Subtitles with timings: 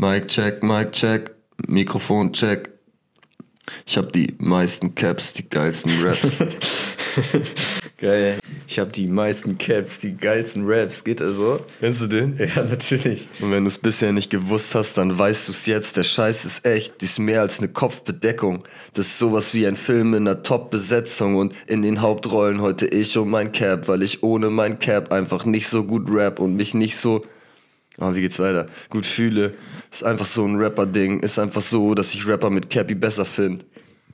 [0.00, 1.30] Mic check, Mic check,
[1.68, 2.70] Mikrofon check.
[3.84, 6.38] Ich hab die meisten Caps, die geilsten Raps.
[7.98, 8.38] Geil.
[8.66, 11.04] Ich habe die meisten Caps, die geilsten Raps.
[11.04, 11.58] Geht das so?
[11.80, 12.34] Kennst du den?
[12.38, 13.28] Ja, natürlich.
[13.42, 15.98] Und wenn du es bisher nicht gewusst hast, dann weißt du es jetzt.
[15.98, 16.98] Der Scheiß ist echt.
[17.02, 18.64] Die ist mehr als eine Kopfbedeckung.
[18.94, 21.36] Das ist sowas wie ein Film in einer Top-Besetzung.
[21.36, 25.44] Und in den Hauptrollen heute ich und mein Cap, weil ich ohne mein Cap einfach
[25.44, 27.22] nicht so gut rap und mich nicht so.
[27.98, 28.66] Ah, wie geht's weiter?
[28.88, 29.54] Gut fühle.
[29.90, 31.20] Ist einfach so ein Rapper-Ding.
[31.20, 33.64] Ist einfach so, dass ich Rapper mit Cappy besser finde.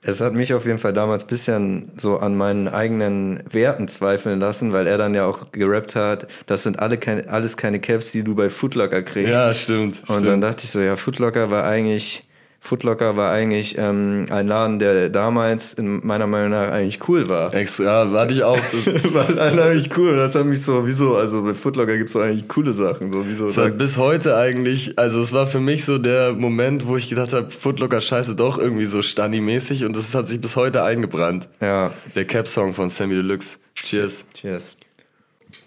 [0.02, 4.38] Es hat mich auf jeden Fall damals ein bisschen so an meinen eigenen Werten zweifeln
[4.38, 8.12] lassen, weil er dann ja auch gerappt hat, das sind alle keine, alles keine Caps,
[8.12, 9.32] die du bei Footlocker kriegst.
[9.32, 10.00] Ja, stimmt.
[10.00, 10.28] Und stimmt.
[10.28, 12.22] dann dachte ich so, ja, Footlocker war eigentlich,
[12.66, 17.54] Footlocker war eigentlich ähm, ein Laden, der damals in meiner Meinung nach eigentlich cool war.
[17.54, 18.58] Extra, warte ich auch.
[18.76, 20.16] Das, war eigentlich cool.
[20.16, 21.16] Das hat mich so, wieso?
[21.16, 23.12] Also bei Footlocker gibt's doch eigentlich coole Sachen.
[23.12, 23.46] So, wieso?
[23.46, 27.08] Das hat bis heute eigentlich, also es war für mich so der Moment, wo ich
[27.08, 31.48] gedacht habe, Footlocker scheiße doch irgendwie so Stani-mäßig und das hat sich bis heute eingebrannt.
[31.60, 31.92] Ja.
[32.14, 33.58] Der Cap-Song von Sammy Deluxe.
[33.74, 34.26] Cheers.
[34.34, 34.76] Cheers.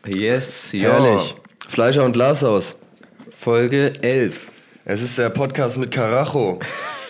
[0.05, 0.91] Yes, ja.
[0.91, 1.35] Herrlich.
[1.67, 2.75] Fleischer und Glashaus.
[3.31, 4.51] Folge 11.
[4.91, 6.57] Es ist der Podcast mit Karacho.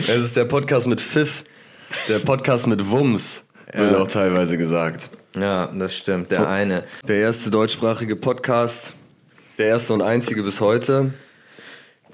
[0.00, 1.44] es ist der Podcast mit Pfiff.
[2.08, 5.10] Der Podcast mit Wums, wird auch teilweise gesagt.
[5.36, 6.32] Ja, das stimmt.
[6.32, 6.82] Der eine.
[7.06, 8.94] Der erste deutschsprachige Podcast.
[9.58, 11.14] Der erste und einzige bis heute.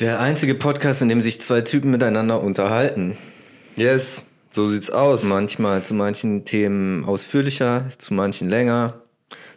[0.00, 3.17] Der einzige Podcast, in dem sich zwei Typen miteinander unterhalten.
[3.75, 5.25] Yes, so sieht's aus.
[5.25, 9.01] Manchmal zu manchen Themen ausführlicher, zu manchen länger.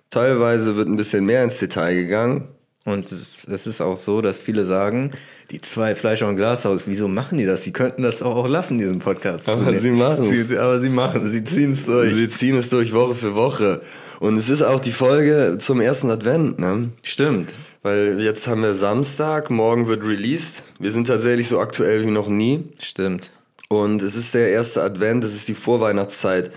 [0.09, 2.47] Teilweise wird ein bisschen mehr ins Detail gegangen.
[2.85, 5.11] Und es, es ist auch so, dass viele sagen,
[5.51, 7.63] die zwei Fleischer und Glashaus, wieso machen die das?
[7.63, 9.49] Sie könnten das auch, auch lassen, diesen Podcast.
[9.49, 10.29] Aber sie machen's.
[10.29, 12.15] Sie, aber sie machen es, sie ziehen es durch.
[12.15, 13.81] Sie ziehen es durch Woche für Woche.
[14.19, 16.89] Und es ist auch die Folge zum ersten Advent, ne?
[17.03, 17.53] Stimmt.
[17.83, 20.63] Weil jetzt haben wir Samstag, morgen wird released.
[20.79, 22.63] Wir sind tatsächlich so aktuell wie noch nie.
[22.81, 23.31] Stimmt.
[23.67, 26.51] Und es ist der erste Advent, es ist die Vorweihnachtszeit,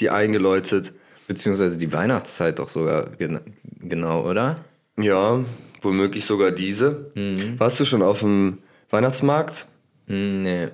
[0.00, 0.92] die eingeläutet.
[1.26, 3.40] Beziehungsweise die Weihnachtszeit doch sogar gen
[3.80, 4.58] genau, oder?
[4.98, 5.40] Ja,
[5.82, 7.10] womöglich sogar diese.
[7.58, 8.58] Warst du schon auf dem
[8.90, 9.66] Weihnachtsmarkt?
[10.06, 10.68] Hm, nee,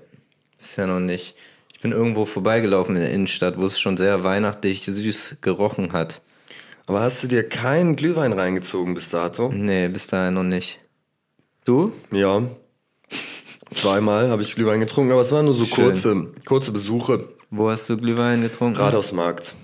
[0.58, 1.36] bisher noch nicht.
[1.72, 6.22] Ich bin irgendwo vorbeigelaufen in der Innenstadt, wo es schon sehr weihnachtlich süß gerochen hat.
[6.86, 9.50] Aber hast du dir keinen Glühwein reingezogen bis dato?
[9.52, 10.80] Nee, bis dahin noch nicht.
[11.64, 11.92] Du?
[12.10, 12.42] Ja.
[13.74, 15.84] Zweimal habe ich Glühwein getrunken, aber es waren nur so Schön.
[15.86, 17.28] kurze, kurze Besuche.
[17.50, 18.78] Wo hast du Glühwein getrunken?
[18.78, 19.54] Rathausmarkt.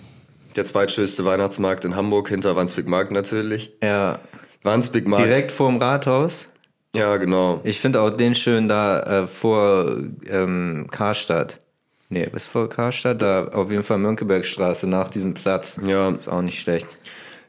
[0.56, 3.72] Der zweitschönste Weihnachtsmarkt in Hamburg, hinter Wandsbek-Markt natürlich.
[3.82, 4.18] Ja.
[4.62, 5.24] Wandsbek-Markt.
[5.24, 6.48] Direkt vorm Rathaus.
[6.94, 7.60] Ja, genau.
[7.64, 9.96] Ich finde auch den schön da äh, vor
[10.28, 11.56] ähm, Karstadt.
[12.08, 15.78] Nee, bis vor Karstadt, da auf jeden Fall Mönckebergstraße nach diesem Platz.
[15.86, 16.98] Ja, Ist auch nicht schlecht.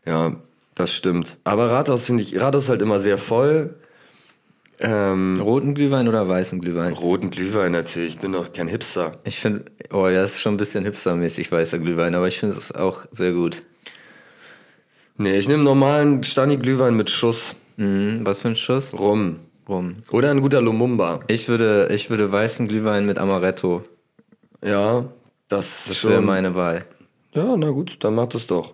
[0.06, 0.36] ja,
[0.76, 1.38] das stimmt.
[1.44, 3.74] Aber Rathaus finde ich, Rathaus ist halt immer sehr voll.
[4.80, 6.94] Ähm, Roten Glühwein oder weißen Glühwein?
[6.94, 8.16] roten Glühwein natürlich.
[8.16, 9.20] Ich bin doch kein Hipster.
[9.26, 12.72] Ich finde, oh ja, ist schon ein bisschen hipstermäßig weißer Glühwein, aber ich finde es
[12.72, 13.60] auch sehr gut.
[15.22, 18.94] Nee, ich nehme normalen Stani-Glühwein mit Schuss Mhm, was für ein Schuss?
[18.98, 19.40] rum.
[19.68, 19.98] Rum.
[20.12, 21.22] Oder ein guter Lumumba.
[21.28, 23.82] Ich würde, ich würde weißen Glühwein mit Amaretto.
[24.64, 25.06] Ja,
[25.48, 26.26] das ist Das wäre schon.
[26.26, 26.86] meine Wahl.
[27.34, 28.74] Ja, na gut, dann mach das doch.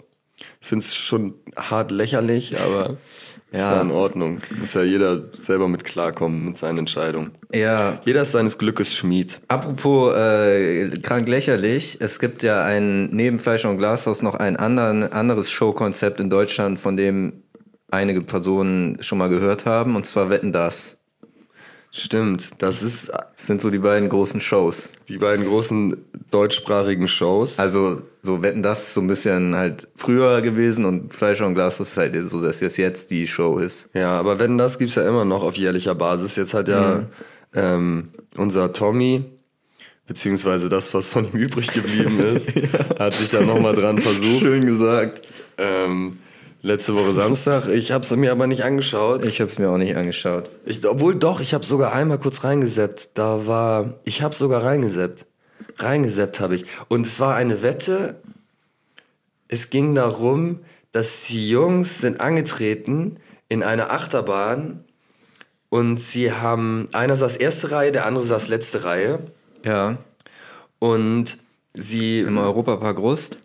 [0.62, 2.98] Ich finde es schon hart lächerlich, aber
[3.52, 3.76] ist Ja.
[3.76, 4.40] ja in Ordnung.
[4.60, 7.32] Muss ja jeder selber mit klarkommen mit seinen Entscheidungen.
[7.54, 9.40] Ja, Jeder ist seines Glückes Schmied.
[9.48, 15.04] Apropos äh, krank lächerlich, es gibt ja ein neben Fleisch und Glashaus noch ein anderen,
[15.12, 17.44] anderes Showkonzept in Deutschland, von dem
[17.90, 20.98] einige Personen schon mal gehört haben, und zwar Wetten das.
[21.90, 24.92] Stimmt, das ist Das sind so die beiden großen Shows.
[25.08, 25.96] die beiden großen
[26.32, 27.58] deutschsprachigen Shows.
[27.60, 31.98] Also so Wetten das so ein bisschen halt früher gewesen und Fleisch und Glashaus ist
[31.98, 33.88] halt so, dass es jetzt die Show ist.
[33.94, 36.36] Ja, aber wenn das gibt's ja immer noch auf jährlicher Basis.
[36.36, 37.06] Jetzt hat ja
[37.56, 39.24] ähm, unser Tommy,
[40.06, 42.52] beziehungsweise das, was von ihm übrig geblieben ist,
[43.00, 44.42] hat sich da nochmal dran versucht.
[44.42, 45.22] Schön gesagt.
[45.58, 46.20] Ähm,
[46.62, 47.68] letzte Woche Samstag.
[47.70, 49.26] Ich habe es mir aber nicht angeschaut.
[49.26, 50.52] Ich habe es mir auch nicht angeschaut.
[50.66, 53.12] Ich, obwohl doch, ich habe sogar einmal kurz reingeseppt.
[53.14, 55.26] Da war, ich habe sogar reingeseppt.
[55.78, 56.66] Reingeseppt habe ich.
[56.88, 58.22] Und es war eine Wette.
[59.48, 60.60] Es ging darum,
[60.92, 63.18] dass die Jungs sind angetreten
[63.50, 64.84] in eine Achterbahn
[65.70, 69.20] und sie haben, einer saß erste Reihe, der andere saß letzte Reihe
[69.64, 69.98] Ja,
[70.80, 71.38] und
[71.74, 73.38] sie, im Europapark Rust.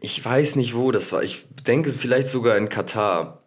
[0.00, 3.37] ich weiß nicht wo das war, ich denke vielleicht sogar in Katar.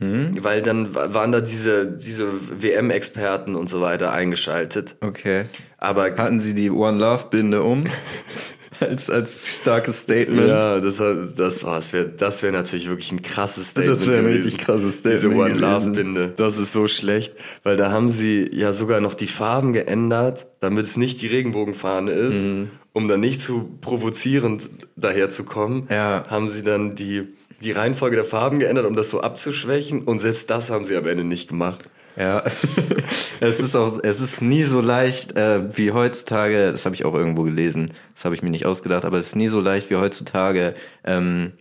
[0.00, 2.26] Weil dann wa- waren da diese, diese
[2.60, 4.96] WM-Experten und so weiter eingeschaltet.
[5.00, 5.44] Okay.
[5.78, 7.84] Aber Hatten Sie die One Love Binde um?
[8.80, 10.48] als, als starkes Statement.
[10.48, 10.96] Ja, das,
[11.36, 11.80] das war,
[12.16, 13.98] das wäre natürlich wirklich ein krasses Statement.
[13.98, 15.90] Das wäre ein richtig krasses Diese Statement One Love.
[15.92, 16.34] Binde.
[16.36, 20.84] Das ist so schlecht, weil da haben sie ja sogar noch die Farben geändert, damit
[20.86, 22.70] es nicht die Regenbogenfahne ist, Mhm.
[22.92, 25.86] um dann nicht zu provozierend daherzukommen.
[25.90, 26.22] Ja.
[26.28, 27.28] Haben sie dann die,
[27.62, 31.06] die Reihenfolge der Farben geändert, um das so abzuschwächen und selbst das haben sie am
[31.06, 31.84] Ende nicht gemacht.
[32.16, 32.44] Ja,
[33.40, 36.70] es ist auch, es ist nie so leicht äh, wie heutzutage.
[36.70, 37.90] Das habe ich auch irgendwo gelesen.
[38.14, 40.74] Das habe ich mir nicht ausgedacht, aber es ist nie so leicht wie heutzutage
[41.04, 41.52] ähm,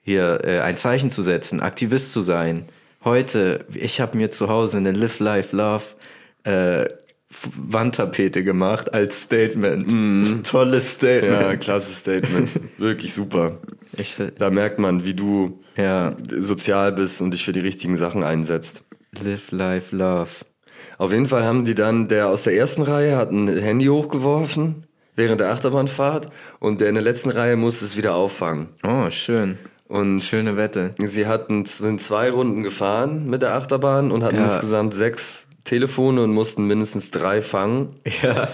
[0.00, 2.64] hier äh, ein Zeichen zu setzen, Aktivist zu sein.
[3.04, 5.84] Heute, ich habe mir zu Hause eine Live Life Love
[6.44, 6.84] äh,
[7.30, 10.46] Wandtapete gemacht als Statement.
[10.46, 11.42] Tolles Statement.
[11.42, 12.60] Ja, klasse Statement.
[12.78, 13.58] Wirklich super.
[13.98, 18.22] Ich, Da merkt man, wie du ja, sozial bist und dich für die richtigen Sachen
[18.24, 18.84] einsetzt.
[19.22, 20.28] Live Life Love.
[20.98, 24.86] Auf jeden Fall haben die dann, der aus der ersten Reihe hat ein Handy hochgeworfen
[25.16, 26.28] während der Achterbahnfahrt
[26.60, 28.68] und der in der letzten Reihe musste es wieder auffangen.
[28.84, 29.58] Oh, schön.
[29.88, 30.94] Und Schöne Wette.
[31.02, 34.44] sie hatten sind zwei Runden gefahren mit der Achterbahn und hatten Ja.
[34.44, 37.96] insgesamt sechs Telefone und mussten mindestens drei fangen.
[38.22, 38.48] Ja.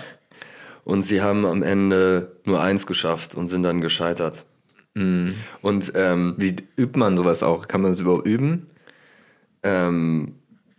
[0.84, 4.44] Und sie haben am Ende nur eins geschafft und sind dann gescheitert.
[4.94, 5.34] Mhm.
[5.62, 7.68] Und ähm, Wie übt man sowas auch?
[7.68, 8.68] Kann man das überhaupt üben?
[9.64, 10.34] ähm,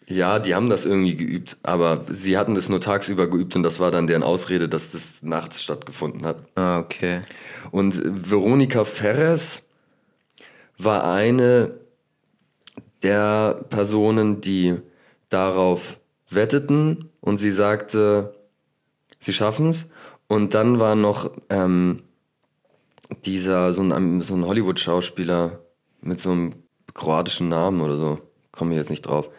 [0.08, 3.80] ja, die haben das irgendwie geübt, aber sie hatten das nur tagsüber geübt und das
[3.80, 6.38] war dann deren Ausrede, dass das nachts stattgefunden hat.
[6.56, 7.22] Ah, okay.
[7.72, 9.64] Und Veronika Ferres
[10.78, 11.74] war eine
[13.02, 14.76] der Personen, die
[15.30, 18.36] darauf wetteten und sie sagte,
[19.18, 19.88] sie schaffen's.
[20.28, 22.04] Und dann war noch ähm,
[23.26, 25.60] dieser, so ein, so ein Hollywood-Schauspieler
[26.02, 26.54] mit so einem
[26.94, 28.20] kroatischen Namen oder so,
[28.52, 29.30] komme ich jetzt nicht drauf.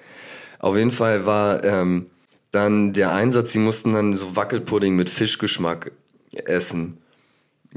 [0.58, 2.06] Auf jeden Fall war ähm,
[2.50, 5.92] dann der Einsatz, sie mussten dann so Wackelpudding mit Fischgeschmack
[6.32, 6.98] essen.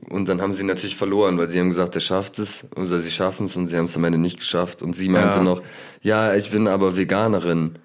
[0.10, 3.12] Und dann haben sie natürlich verloren, weil sie haben gesagt, er schafft es oder sie
[3.12, 4.82] schaffen es und sie haben es am Ende nicht geschafft.
[4.82, 5.44] Und sie meinte Ja.
[5.44, 5.62] noch,
[6.02, 7.80] ja, ich bin aber Veganerin.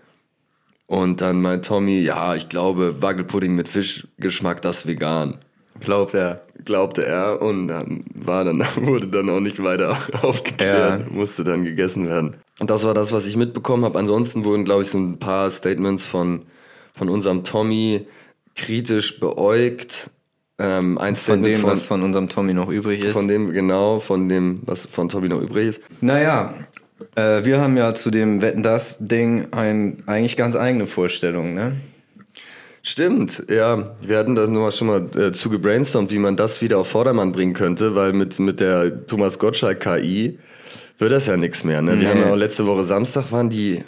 [0.86, 5.38] Und dann meint Tommy, ja, ich glaube, Wackelpudding mit Fischgeschmack, das vegan.
[5.80, 6.42] Glaubt er.
[6.64, 11.06] Glaubte er und dann war dann, wurde dann auch nicht weiter aufgeklärt, Ja.
[11.10, 12.36] musste dann gegessen werden.
[12.60, 13.98] Und das war das, was ich mitbekommen habe.
[13.98, 16.42] Ansonsten wurden, glaube ich, so ein paar Statements von,
[16.94, 18.06] von unserem Tommy
[18.54, 20.10] kritisch beäugt.
[20.58, 23.12] Ähm, ein Von dem, von, was von unserem Tommy noch übrig ist.
[23.12, 25.82] von dem, genau, von dem, was von Tommy noch übrig ist.
[26.00, 26.54] naja,
[27.16, 31.72] äh, wir haben ja zu dem Wetten das Ding ein, eigentlich ganz eigene Vorstellung, ne?
[32.86, 33.96] Stimmt, ja.
[34.02, 37.32] Wir hatten das nur schon mal äh, zu gebrainstormt, wie man das wieder auf Vordermann
[37.32, 40.38] bringen könnte, weil mit, mit der Thomas Gottschalk KI
[40.98, 41.80] wird das ja nichts mehr.
[41.80, 41.92] Ne?
[41.92, 42.06] Wir Nee.
[42.08, 43.82] haben ja auch letzte Woche Samstag waren die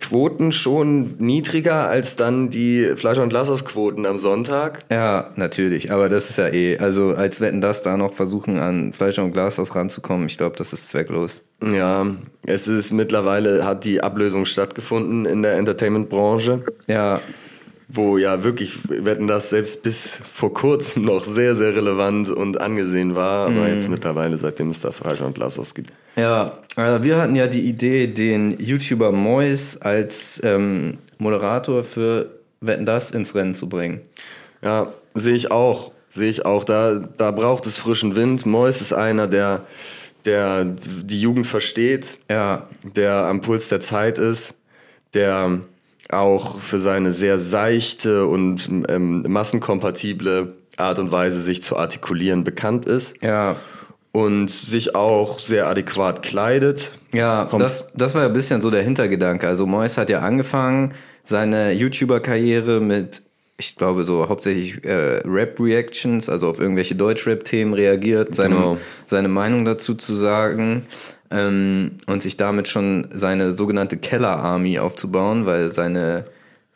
[0.00, 4.78] Quoten schon niedriger als dann die Fleisch- und Glashausquoten am Sonntag.
[4.90, 5.92] Ja, natürlich.
[5.92, 9.32] Aber das ist ja eh, also als Wetten das da noch versuchen, an Fleisch und
[9.32, 11.42] Glas aus ranzukommen, ich glaube, das ist zwecklos.
[11.62, 12.06] Ja,
[12.46, 16.64] es ist mittlerweile, hat die Ablösung stattgefunden in der Entertainment-Branche.
[16.86, 17.20] Ja,
[17.94, 23.16] wo ja wirklich, wetten das selbst bis vor kurzem noch sehr, sehr relevant und angesehen
[23.16, 25.92] war, aber jetzt mittlerweile, seitdem es da Fleisch und Glas gibt.
[26.16, 32.30] Ja, äh, wir hatten ja die Idee, den YouTuber Mois als ähm, Moderator für
[32.60, 34.00] Wetten das ins Rennen zu bringen.
[34.62, 36.64] Ja, sehe ich auch, sehe ich auch.
[36.64, 38.46] Da, da braucht es frischen Wind.
[38.46, 39.66] Mois ist einer, der,
[40.24, 42.64] der die Jugend versteht, Ja,
[42.96, 44.54] der am Puls der Zeit ist,
[45.12, 45.60] der
[46.10, 52.86] auch für seine sehr seichte und ähm, massenkompatible Art und Weise, sich zu artikulieren, bekannt
[52.86, 53.14] ist.
[53.22, 53.56] ja,
[54.12, 56.92] und sich auch sehr adäquat kleidet.
[57.12, 57.46] ja.
[57.46, 59.48] Kommt- Das, das war ja ein bisschen so der Hintergedanke.
[59.48, 63.22] Also Mois hat ja angefangen, seine YouTuber-Karriere mit,
[63.56, 68.78] ich glaube, so hauptsächlich äh, Rap-Reactions, also auf irgendwelche Deutsch-Rap-Themen reagiert, seine, Genau.
[69.06, 70.82] seine Meinung dazu zu sagen
[71.30, 76.24] ähm, und sich damit schon seine sogenannte Keller-Army aufzubauen, weil seine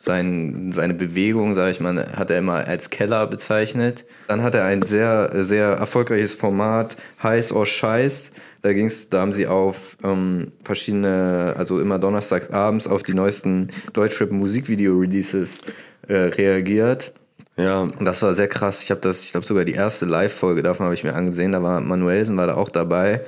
[0.01, 4.05] sein, seine Bewegung, sage ich mal, hat er immer als Keller bezeichnet.
[4.29, 8.31] Dann hat er ein sehr, sehr erfolgreiches Format, Heiß or Scheiß.
[8.63, 13.69] Da ging's, da haben sie auf ähm, verschiedene, also immer donnerstags abends auf die neuesten
[13.93, 15.63] Deutschrap-Musikvideo-Releases
[16.07, 17.13] äh, reagiert.
[17.57, 18.85] Ja, Und das war sehr krass.
[18.85, 21.51] Ich habe das, ich glaube sogar die erste Live-Folge davon habe ich mir angesehen.
[21.51, 23.25] Da war Manuelsen war da auch dabei.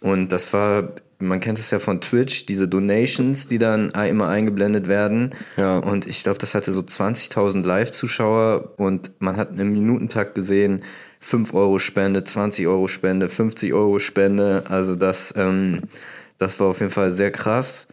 [0.00, 4.88] Und das war, man kennt es ja von Twitch, diese Donations, die dann immer eingeblendet
[4.88, 5.30] werden.
[5.56, 5.78] Ja.
[5.78, 10.82] Und ich glaube, das hatte so 20.000 Live-Zuschauer und man hat im Minutentakt gesehen,
[11.20, 14.64] 5 Euro Spende, 20 Euro Spende, 50 Euro Spende.
[14.68, 15.82] Also das, ähm,
[16.38, 17.86] das war auf jeden Fall sehr krass.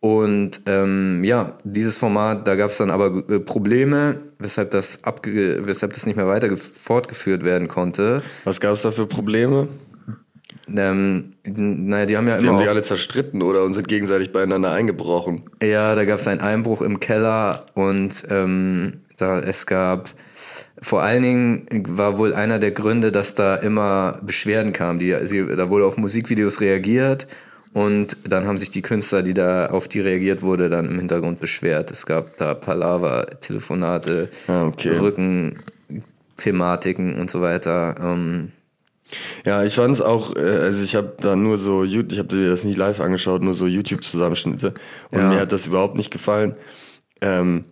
[0.00, 5.66] Und ähm, ja, dieses Format, da gab es dann aber äh, Probleme, weshalb das, abge
[5.66, 8.22] weshalb das nicht mehr weiter fortgeführt werden konnte.
[8.44, 9.68] Was gab es da für Probleme?
[10.76, 14.32] Ähm, naja, die haben ja Die immer haben sich alle zerstritten oder und sind gegenseitig
[14.32, 15.42] beieinander eingebrochen.
[15.62, 20.10] Ja, da gab es einen Einbruch im Keller und ähm, da es gab
[20.82, 24.98] vor allen Dingen war wohl einer der Gründe, dass da immer Beschwerden kamen.
[24.98, 27.26] Die, sie, da wurde auf Musikvideos reagiert
[27.72, 31.38] und dann haben sich die Künstler, die da auf die reagiert wurde, dann im Hintergrund
[31.38, 31.90] beschwert.
[31.90, 34.96] Es gab da Palaver, Telefonate, Ah, okay.
[34.96, 37.94] Rückenthematiken und so weiter.
[38.02, 38.50] Ähm,
[39.46, 42.64] Ja, ich fand's auch, äh, also ich habe da nur so, ich habe mir das
[42.64, 44.74] nie live angeschaut, nur so YouTube-Zusammenschnitte
[45.10, 45.28] und Ja.
[45.28, 46.54] mir hat das überhaupt nicht gefallen.
[47.20, 47.64] Ähm,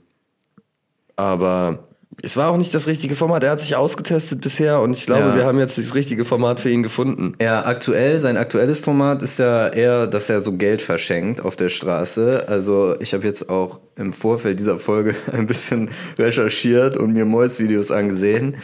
[1.16, 1.88] aber
[2.23, 3.45] es war auch nicht das richtige Format.
[3.45, 5.37] Er hat sich ausgetestet bisher und ich glaube, Ja.
[5.37, 7.35] wir haben jetzt das richtige Format für ihn gefunden.
[7.41, 11.69] Ja, aktuell, sein aktuelles Format ist ja eher, dass er so Geld verschenkt auf der
[11.69, 12.45] Straße.
[12.49, 17.91] Also ich habe jetzt auch im Vorfeld dieser Folge ein bisschen recherchiert und mir Mois-Videos
[17.91, 18.57] angesehen.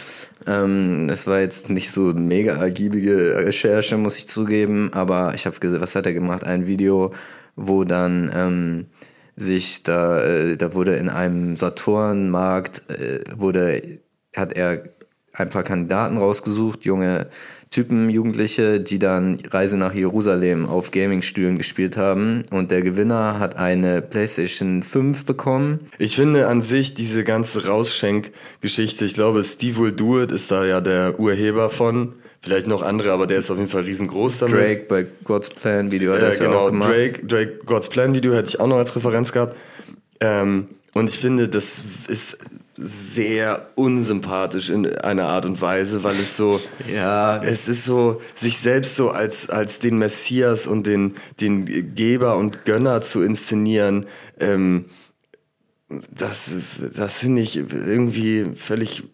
[0.47, 5.59] Ähm, das war jetzt nicht so mega ergiebige Recherche, muss ich zugeben, aber ich habe
[5.59, 6.45] gesehen, was hat er gemacht?
[6.45, 7.13] Ein Video,
[7.57, 8.87] wo dann ähm,
[9.37, 14.01] sich da, äh, da wurde in einem Saturnmarkt, äh, wurde,
[14.35, 14.85] hat er
[15.33, 17.29] ein paar Kandidaten rausgesucht, junge
[17.75, 22.45] Typen, Jugendliche, die dann Reise nach Jerusalem auf Gamingstühlen gespielt haben.
[22.53, 25.81] Und der Gewinner hat eine PlayStation 5 bekommen.
[25.99, 30.65] Ich finde an sich diese ganze Rausschenk-Geschichte, ich glaube, Steve Will Do It ist da
[30.65, 32.15] ja der Urheber von.
[32.41, 34.55] Vielleicht noch andere, aber der ist auf jeden Fall riesengroß damit.
[34.55, 36.91] Drake bei God's Plan Video hat das ja genau, auch gemacht.
[36.91, 39.57] Drake, Drake God's Plan Video hätte ich auch noch als Referenz gehabt.
[40.21, 42.39] Ähm, und ich finde, das ist
[42.77, 46.61] sehr unsympathisch in einer Art und Weise, weil es so,
[46.93, 47.43] Ja.
[47.43, 52.65] es ist so, sich selbst so als, als den Messias und den, den Geber und
[52.65, 54.07] Gönner zu inszenieren,
[54.41, 54.87] ähm,
[56.11, 56.57] das,
[56.97, 59.05] das finde ich irgendwie völlig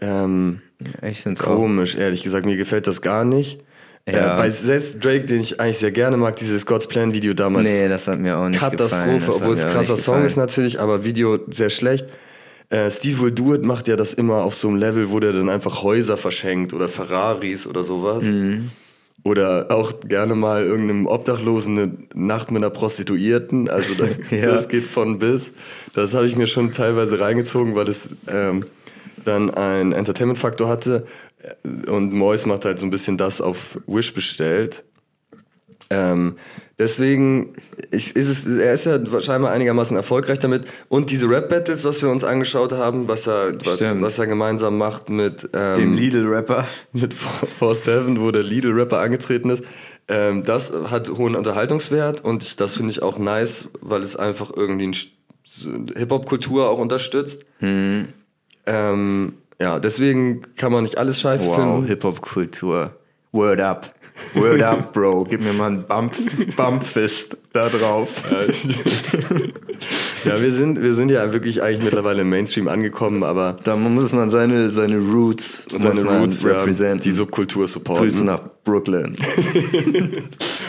[0.00, 0.60] ähm,
[1.08, 1.56] Ich finde es auch.
[1.56, 2.46] komisch, ehrlich gesagt.
[2.46, 3.60] Mir gefällt das gar nicht.
[4.08, 4.34] Ja.
[4.34, 7.68] Äh, bei selbst Drake, den ich eigentlich sehr gerne mag, dieses God's Plan Video damals.
[7.68, 8.76] Nee, das hat mir auch nicht gefallen.
[8.78, 12.06] Katastrophe, obwohl es krasser Song ist natürlich, aber Video sehr schlecht.
[12.70, 15.32] Äh, Steve Will Do It macht ja das immer auf so einem Level, wo der
[15.32, 18.26] dann einfach Häuser verschenkt oder Ferraris oder sowas.
[18.26, 18.70] Mhm.
[19.24, 23.68] Oder auch gerne mal irgendeinem Obdachlosen eine Nacht mit einer Prostituierten.
[23.70, 24.46] Also da, Ja.
[24.46, 25.52] das geht von bis.
[25.92, 28.64] Das habe ich mir schon teilweise reingezogen, weil es ähm,
[29.24, 31.06] dann einen Entertainment-Faktor hatte.
[31.86, 34.82] Und Mois macht halt so ein bisschen das auf Wish bestellt.
[35.90, 36.34] Ähm,
[36.78, 37.54] deswegen
[37.90, 40.64] ich, ist es, er ist ja wahrscheinlich einigermaßen erfolgreich damit.
[40.88, 45.08] Und diese Rap-Battles, was wir uns angeschaut haben, was er, was, was er gemeinsam macht
[45.10, 46.66] mit, ähm, Dem Lidl-Rapper.
[46.92, 49.64] mit 4-7, wo der Lidl-Rapper angetreten ist.
[50.08, 54.86] Ähm, das hat hohen Unterhaltungswert und das finde ich auch nice, weil es einfach irgendwie
[54.88, 55.10] ein St-
[55.44, 57.44] so Hip-Hop-Kultur auch unterstützt.
[57.60, 58.08] Mhm.
[58.66, 61.84] Ähm, ja, deswegen kann man nicht alles scheiße Wow, finden.
[61.86, 62.96] Hip-Hop-Kultur.
[63.32, 63.92] Word up.
[64.34, 65.24] Word up, Bro.
[65.24, 66.14] Gib mir mal einen Bump,
[66.56, 68.24] Bumpfist da drauf.
[70.24, 74.12] Ja, wir sind, wir sind ja wirklich eigentlich mittlerweile im Mainstream angekommen, aber Da muss
[74.12, 77.00] man seine, seine Roots, seine Roots, ja, representen.
[77.00, 78.04] die Subkultur supporten.
[78.04, 79.16] Grüße nach Brooklyn.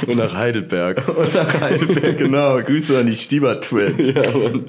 [0.07, 1.07] Und nach Heidelberg.
[1.07, 2.59] Und nach Heidelberg, genau.
[2.63, 4.13] Grüße an die Stieber-Twins.
[4.13, 4.65] Ja, Mann.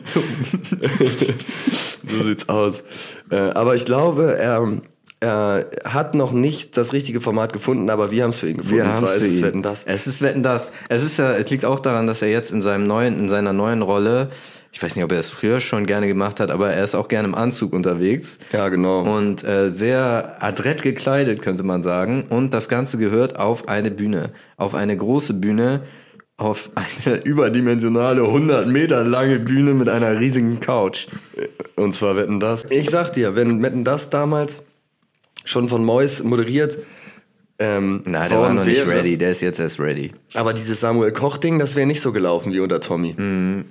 [2.07, 2.85] so sieht's aus.
[3.31, 4.83] Äh, aber ich glaube, er,
[5.25, 8.77] er hat noch nicht das richtige Format gefunden, aber wir haben es für ihn gefunden.
[8.77, 9.43] Wir Und zwar es ist es für ihn.
[9.45, 9.85] Wetten das.
[9.87, 10.71] Es ist Wetten das.
[10.91, 13.55] Es ist ja, es liegt auch daran, dass er jetzt in seinem neuen, in seiner
[13.55, 14.29] neuen Rolle,
[14.71, 17.09] ich weiß nicht, ob er es früher schon gerne gemacht hat, aber er ist auch
[17.09, 18.39] gerne im Anzug unterwegs.
[18.53, 19.01] Ja, genau.
[19.01, 22.27] Und äh, sehr adrett gekleidet, könnte man sagen.
[22.29, 24.31] Und das Ganze gehört auf eine Bühne.
[24.59, 25.81] Auf eine große Bühne.
[26.37, 31.07] Auf eine überdimensionale, 100 Meter lange Bühne mit einer riesigen Couch.
[31.77, 32.65] Und zwar Wetten das.
[32.69, 34.65] Ich sag dir, wenn Wetten das damals
[35.45, 36.79] schon von Mois moderiert,
[37.59, 39.17] ähm, Na, der war noch nicht wäre, ready.
[39.17, 40.11] Der ist jetzt erst ready.
[40.35, 43.15] Aber dieses Samuel Koch-Ding, das wäre nicht so gelaufen wie unter Tommy.
[43.17, 43.65] Mhm.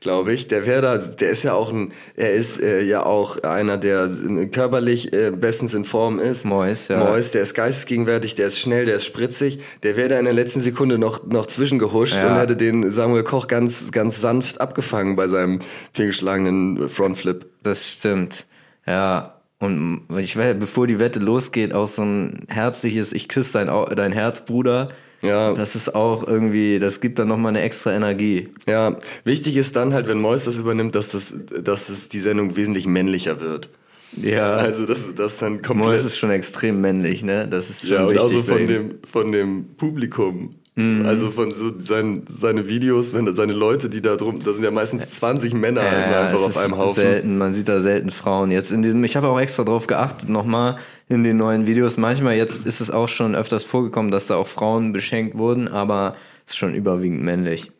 [0.00, 0.46] Glaube ich.
[0.46, 4.08] Der wäre da, der ist ja auch ein, er ist äh, ja auch einer, der
[4.52, 6.44] körperlich äh, bestens in Form ist.
[6.44, 6.98] Mois, ja.
[6.98, 9.58] Mois, der ist geistesgegenwärtig, der ist schnell, der ist spritzig.
[9.82, 12.32] Der wäre da in der letzten Sekunde noch, noch zwischengehuscht Ja.
[12.32, 15.58] und hätte den Samuel Koch ganz, ganz sanft abgefangen bei seinem
[15.92, 17.46] fehlgeschlagenen Frontflip.
[17.64, 18.46] Das stimmt.
[18.86, 19.37] Ja.
[19.60, 24.12] Und ich will, bevor die Wette losgeht, auch so ein herzliches, ich küsse dein, dein
[24.12, 24.88] Herz, Bruder.
[25.20, 25.52] Ja.
[25.54, 28.50] Das ist auch irgendwie, das gibt dann nochmal eine extra Energie.
[28.68, 32.54] Ja, wichtig ist dann halt, wenn Mois das übernimmt, dass das, dass es die Sendung
[32.56, 33.68] wesentlich männlicher wird.
[34.16, 34.52] Ja.
[34.56, 35.88] Also, dass das dann komplett.
[35.88, 37.48] Mois ist schon extrem männlich, ne?
[37.48, 40.54] Das ist schon ja, und wichtig also für von dem, von dem Publikum
[41.04, 44.70] Also von so sein, seine Videos, wenn seine Leute, die da drum, da sind ja
[44.70, 46.94] meistens 20 Männer Ja, einfach auf einem Haufen.
[46.94, 48.52] Selten, man sieht da selten Frauen.
[48.52, 50.76] Jetzt in diesem, ich habe auch extra drauf geachtet, nochmal
[51.08, 51.96] in den neuen Videos.
[51.96, 56.14] Manchmal jetzt ist es auch schon öfters vorgekommen, dass da auch Frauen beschenkt wurden, aber
[56.46, 57.72] es ist schon überwiegend männlich.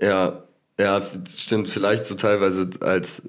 [0.00, 0.42] Ja,
[0.78, 1.68] ja, stimmt.
[1.68, 3.22] Vielleicht so teilweise als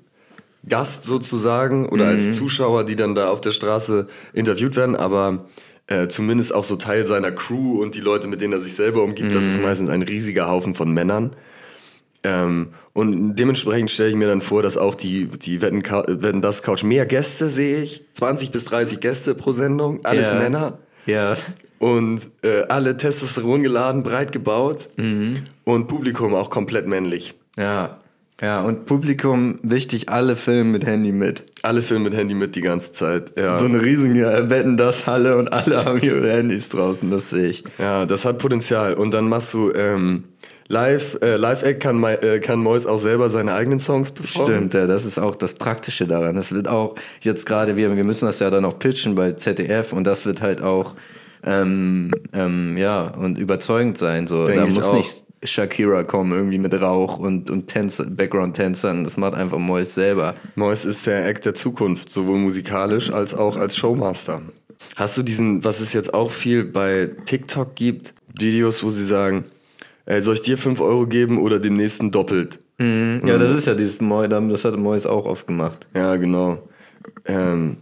[0.67, 2.09] Gast sozusagen oder Mhm.
[2.11, 5.45] als Zuschauer, die dann da auf der Straße interviewt werden, aber
[5.87, 9.03] äh, zumindest auch so Teil seiner Crew und die Leute, mit denen er sich selber
[9.03, 9.63] umgibt, das ist Mhm.
[9.63, 11.31] meistens ein riesiger Haufen von Männern.
[12.25, 16.63] Ähm, und dementsprechend stelle ich mir dann vor, dass auch die, die Wetten, Wetten das
[16.63, 18.05] Couch mehr Gäste sehe ich.
[18.13, 20.35] 20 bis 30 Gäste pro Sendung, alles Ja.
[20.39, 20.79] Männer.
[21.05, 21.35] Ja.
[21.79, 24.87] Und äh, alle Testosteron geladen, breit gebaut.
[24.95, 25.39] Mhm.
[25.65, 27.33] Und Publikum auch komplett männlich.
[27.57, 27.99] Ja.
[28.43, 31.45] Ja, und Publikum, wichtig, alle Filme mit Handy mit.
[31.61, 33.31] Alle filmen mit Handy mit die ganze Zeit.
[33.37, 37.47] Ja, So eine riesige Wetten das Halle und alle haben ihre Handys draußen, das sehe
[37.47, 37.63] ich.
[37.77, 38.95] ja das hat Potenzial.
[38.95, 40.25] Und dann machst du ähm,
[40.67, 44.55] Live, äh, Live-Act kann, äh, kann Mois auch selber seine eigenen Songs performen.
[44.55, 46.35] Stimmt, ja, das ist auch das Praktische daran.
[46.35, 49.93] Das wird auch jetzt gerade, wir, wir müssen das ja dann auch pitchen bei ZDF
[49.93, 50.95] und das wird halt auch,
[51.45, 54.27] ähm, ähm, ja, und überzeugend sein.
[54.27, 54.47] So.
[54.47, 54.95] Denk Da muss auch.
[54.95, 59.03] nicht Shakira kommen, irgendwie mit Rauch und, und Tänzer, Background-Tänzern.
[59.03, 60.35] Das macht einfach Mois selber.
[60.55, 64.41] Mois ist der Act der Zukunft, sowohl musikalisch als auch als Showmaster.
[64.95, 69.45] Hast du diesen, was es jetzt auch viel bei TikTok gibt, Videos, wo sie sagen,
[70.05, 72.59] ey, soll ich dir 5 Euro geben oder dem nächsten doppelt?
[72.79, 75.87] Ja, das ist ja dieses Mois, das hat Mois auch oft gemacht.
[75.93, 76.67] Ja, genau.
[77.25, 77.77] Ähm,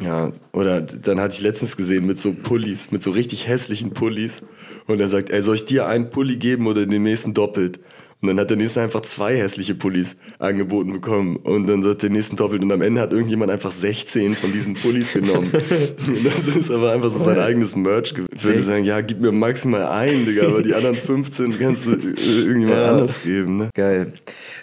[0.00, 4.42] ja, oder dann hatte ich letztens gesehen mit so Pullis, mit so richtig hässlichen Pullis.
[4.86, 7.80] Und er sagt, ey, soll ich dir einen Pulli geben oder den nächsten doppelt?
[8.20, 11.36] Und dann hat der nächste einfach zwei hässliche Pullis angeboten bekommen.
[11.36, 12.64] Und dann sagt der nächste doppelt.
[12.64, 15.48] Und am Ende hat irgendjemand einfach 16 von diesen Pullis genommen.
[15.52, 18.28] Und das ist aber einfach so sein eigenes Merch gewesen.
[18.34, 21.92] Ich würde sagen, ja, gib mir maximal einen, Digga, aber die anderen 15 kannst du
[21.92, 22.90] äh, irgendjemand Ja.
[22.92, 23.70] anders geben, ne?
[23.74, 24.12] Geil.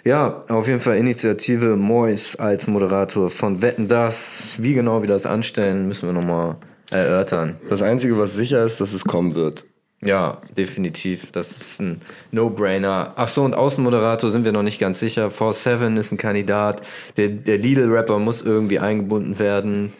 [0.04, 4.56] Ja, auf jeden Fall Initiative Mois als Moderator von Wetten das.
[4.58, 6.56] Wie genau wir das anstellen, müssen wir nochmal
[6.90, 7.56] erörtern.
[7.68, 9.64] Das Einzige, was sicher ist, dass es kommen wird.
[10.02, 11.32] Ja, definitiv.
[11.32, 12.00] Das ist ein
[12.30, 13.14] No-Brainer.
[13.16, 15.28] Ach so, und Außenmoderator sind wir noch nicht ganz sicher.
[15.30, 16.82] 4-7 ist ein Kandidat.
[17.16, 19.92] Der, der Lidl-Rapper muss irgendwie eingebunden werden.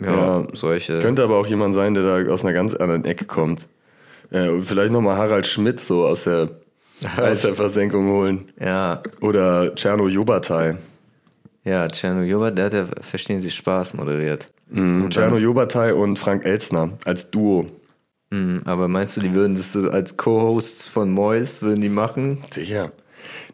[0.00, 0.46] Ja, Ja.
[0.52, 0.98] solche.
[0.98, 3.68] Könnte aber auch jemand sein, der da aus einer ganz anderen Ecke kommt.
[4.30, 6.50] Äh, vielleicht nochmal Harald Schmidt so aus der,
[7.18, 8.52] aus der Versenkung holen.
[8.60, 10.76] Ja, Oder Czerno Jobatai.
[11.64, 14.46] ja, Czerno Jobat, der hat ja Verstehen Sie Spaß moderiert.
[14.70, 15.08] Mhm.
[15.10, 17.66] Czerno Jobatai und Frank Elstner als Duo.
[18.32, 22.38] Mhm, aber meinst du, die würden das so als Co-Hosts von Mois, würden die machen?
[22.48, 22.90] Sicher.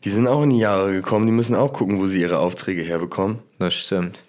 [0.04, 2.82] Die sind auch in die Jahre gekommen, die müssen auch gucken, wo sie ihre Aufträge
[2.82, 3.40] herbekommen.
[3.58, 4.24] Das stimmt.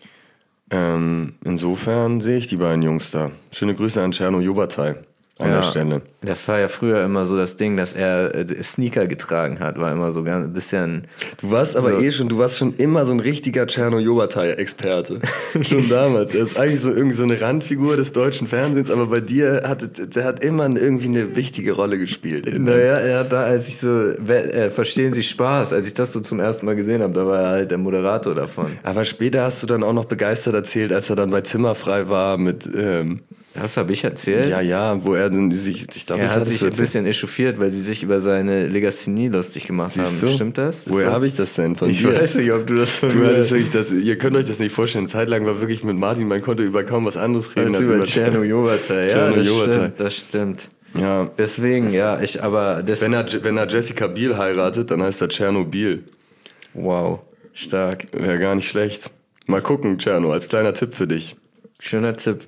[0.71, 3.29] Ähm, insofern sehe ich die beiden Jungs da.
[3.51, 4.95] Schöne Grüße an Czerno Jobatai
[5.39, 5.55] an Ja.
[5.55, 6.01] der Stelle.
[6.21, 9.91] Das war ja früher immer so das Ding, dass er äh, Sneaker getragen hat, war
[9.91, 11.03] immer so ganz ein bisschen.
[11.41, 11.99] Du warst aber So.
[12.01, 15.21] eh schon, du warst schon immer so ein richtiger Czerno Jobatai-Experte.
[15.61, 16.35] schon damals.
[16.35, 20.15] Er ist eigentlich so irgendwie so eine Randfigur des deutschen Fernsehens, aber bei dir hat
[20.15, 22.51] der hat immer irgendwie eine wichtige Rolle gespielt.
[22.59, 26.19] Naja, er hat da, als ich so, äh, verstehen Sie Spaß, als ich das so
[26.19, 28.67] zum ersten Mal gesehen habe, da war er halt der Moderator davon.
[28.83, 32.37] Aber später hast du dann auch noch begeistert erzählt, als er dann bei Zimmerfrei war
[32.37, 33.21] mit, ähm,
[33.55, 34.47] Das habe ich erzählt.
[34.47, 37.59] ja, ja, wo er dann sich, ich glaube, Er das hat sich ein bisschen echauffiert,
[37.59, 40.29] weil sie sich über seine Legasthenie lustig gemacht Siehst haben.
[40.29, 40.35] du?
[40.35, 40.79] Stimmt das?
[40.81, 42.13] Ist Woher habe ich das denn von Ich dir?
[42.15, 44.59] weiß nicht, ob du das von Du mir hattest wirklich das, ihr könnt euch das
[44.59, 45.07] nicht vorstellen.
[45.07, 48.43] Zeitlang war wirklich mit Martin, man konnte über kaum was anderes reden als über Czerno
[48.43, 49.01] Jobata.
[49.03, 50.69] Ja, das stimmt, das stimmt.
[50.93, 51.29] Ja.
[51.37, 56.03] Deswegen, ja, ich, aber Wenn er, wenn er Jessica Biel heiratet, dann heißt er Tschernobyl.
[56.75, 57.19] wow,
[57.53, 58.07] stark.
[58.11, 59.09] Wäre gar nicht schlecht.
[59.47, 61.35] Mal gucken, Tscherno, als kleiner Tipp für dich.
[61.79, 62.47] Schöner Tipp.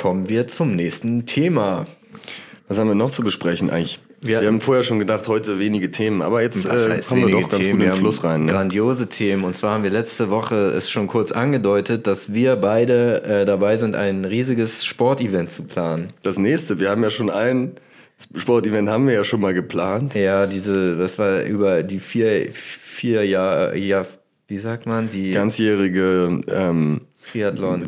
[0.00, 1.84] Kommen wir zum nächsten Thema.
[2.68, 4.00] Was haben wir noch zu besprechen eigentlich?
[4.22, 7.48] Wir- Wir, haben vorher schon gedacht, heute wenige Themen, aber jetzt äh, kommen wir doch
[7.50, 8.46] ganz gut in den Fluss rein.
[8.46, 8.52] Ne?
[8.52, 9.44] Grandiose Themen.
[9.44, 13.76] Und zwar haben wir letzte Woche es schon kurz angedeutet, dass wir beide äh, dabei
[13.76, 16.14] sind, ein riesiges Sportevent zu planen.
[16.22, 17.72] Das nächste, wir haben ja schon ein
[18.36, 20.14] Sportevent haben wir ja schon mal geplant.
[20.14, 24.02] Ja, diese, das war über die vier, vier Jahre, ja,
[24.48, 27.00] wie sagt man, die Ganzjährige ähm,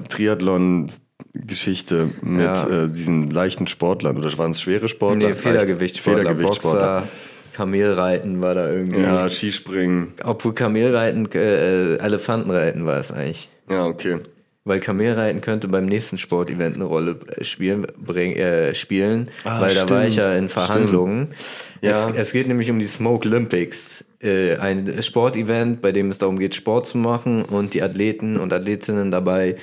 [0.08, 0.90] Triathlon.
[1.34, 2.68] Triathlon-Geschichte mit Ja.
[2.84, 4.16] äh, diesen leichten Sportlern.
[4.18, 5.28] Oder waren es schwere Sportler?
[5.28, 7.08] Nee, Federgewichtssportler, Federgewichtssportler.
[7.54, 9.02] Kamelreiten war da irgendwie.
[9.02, 10.14] Ja, Skispringen.
[10.24, 13.50] Obwohl Kamelreiten, äh, Elefantenreiten war es eigentlich.
[13.70, 14.18] Ja, okay.
[14.64, 19.74] Weil Kamelreiten könnte beim nächsten Sportevent eine Rolle äh, spielen, bring, äh, spielen Ah, weil
[19.74, 21.28] da war ich ja stimmt, in Verhandlungen.
[21.80, 21.90] Ja.
[21.90, 26.38] Es, es geht nämlich um die Smoke Olympics, äh, ein Sportevent, bei dem es darum
[26.38, 29.56] geht, Sport zu machen und die Athleten und Athletinnen dabei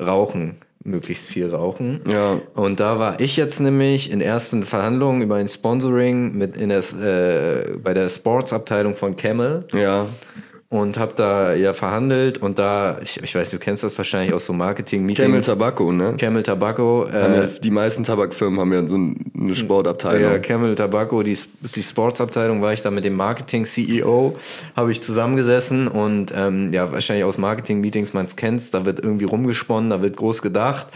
[0.00, 2.00] rauchen möglichst viel rauchen.
[2.08, 2.40] Ja.
[2.54, 6.78] Und da war ich jetzt nämlich in ersten Verhandlungen über ein Sponsoring mit in der,
[6.78, 10.06] äh, bei der Sportsabteilung von Camel Ja.
[10.68, 14.46] und habe da ja verhandelt und da, ich, ich weiß, du kennst das wahrscheinlich aus
[14.46, 15.46] so Camel Marketing-Meetings.
[15.46, 16.14] Tobacco, ne?
[16.18, 17.04] Camel Tobacco.
[17.06, 18.96] Äh, ja, die meisten Tabakfirmen haben ja so
[19.38, 20.32] eine Sportabteilung.
[20.32, 24.34] ja, Camel Tobacco, die, die Sportsabteilung, war ich da mit dem Marketing-CEO,
[24.74, 29.24] habe ich zusammengesessen und ähm, ja, wahrscheinlich aus Marketing-Meetings, man es kennt, da wird irgendwie
[29.24, 30.88] rumgesponnen, da wird groß gedacht.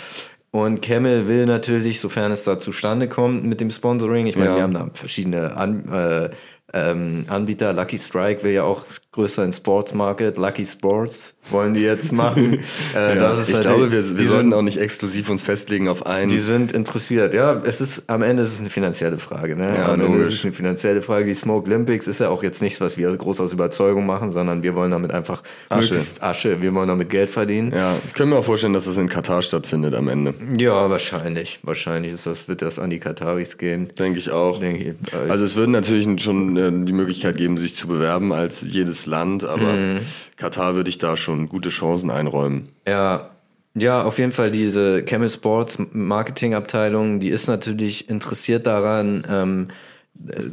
[0.53, 4.57] Und Camel will natürlich, sofern es da zustande kommt mit dem Sponsoring, ich meine, Ja.
[4.57, 6.31] wir haben da verschiedene An äh,
[6.73, 11.81] ähm, Anbieter, Lucky Strike will ja auch größer in Sports Market, Lucky Sports wollen die
[11.81, 12.61] jetzt machen.
[12.95, 16.29] äh, Ja, ich halt- glaube, wir, wir sollten auch nicht exklusiv uns festlegen auf einen.
[16.29, 17.35] die sind interessiert.
[17.35, 19.57] Ja, es ist am Ende ist es eine finanzielle Frage.
[19.57, 19.67] Ne?
[19.77, 20.29] Ja, am Ende logisch.
[20.29, 21.27] ist es eine finanzielle Frage.
[21.27, 24.63] Die Smoke Olympics ist ja auch jetzt nichts, was wir groß aus Überzeugung machen, sondern
[24.63, 25.99] wir wollen damit einfach Asche.
[26.21, 26.63] Asche.
[26.63, 27.73] Wir wollen damit Geld verdienen.
[27.75, 30.35] ja, können wir auch vorstellen, dass das in Katar stattfindet am Ende.
[30.57, 31.59] Ja, wahrscheinlich.
[31.65, 33.89] Wahrscheinlich ist das, wird das an die Kataris gehen.
[33.99, 34.59] Denke ich auch.
[34.61, 35.15] Denke ich.
[35.29, 39.45] Also es würde natürlich schon äh, die Möglichkeit geben, sich zu bewerben als jedes Land,
[39.45, 39.99] aber Mhm.
[40.37, 42.69] Katar würde ich da schon gute Chancen einräumen.
[42.87, 43.31] Ja,
[43.75, 49.69] ja, auf jeden Fall diese Camel Sports Marketing Abteilung, die ist natürlich interessiert daran, ähm,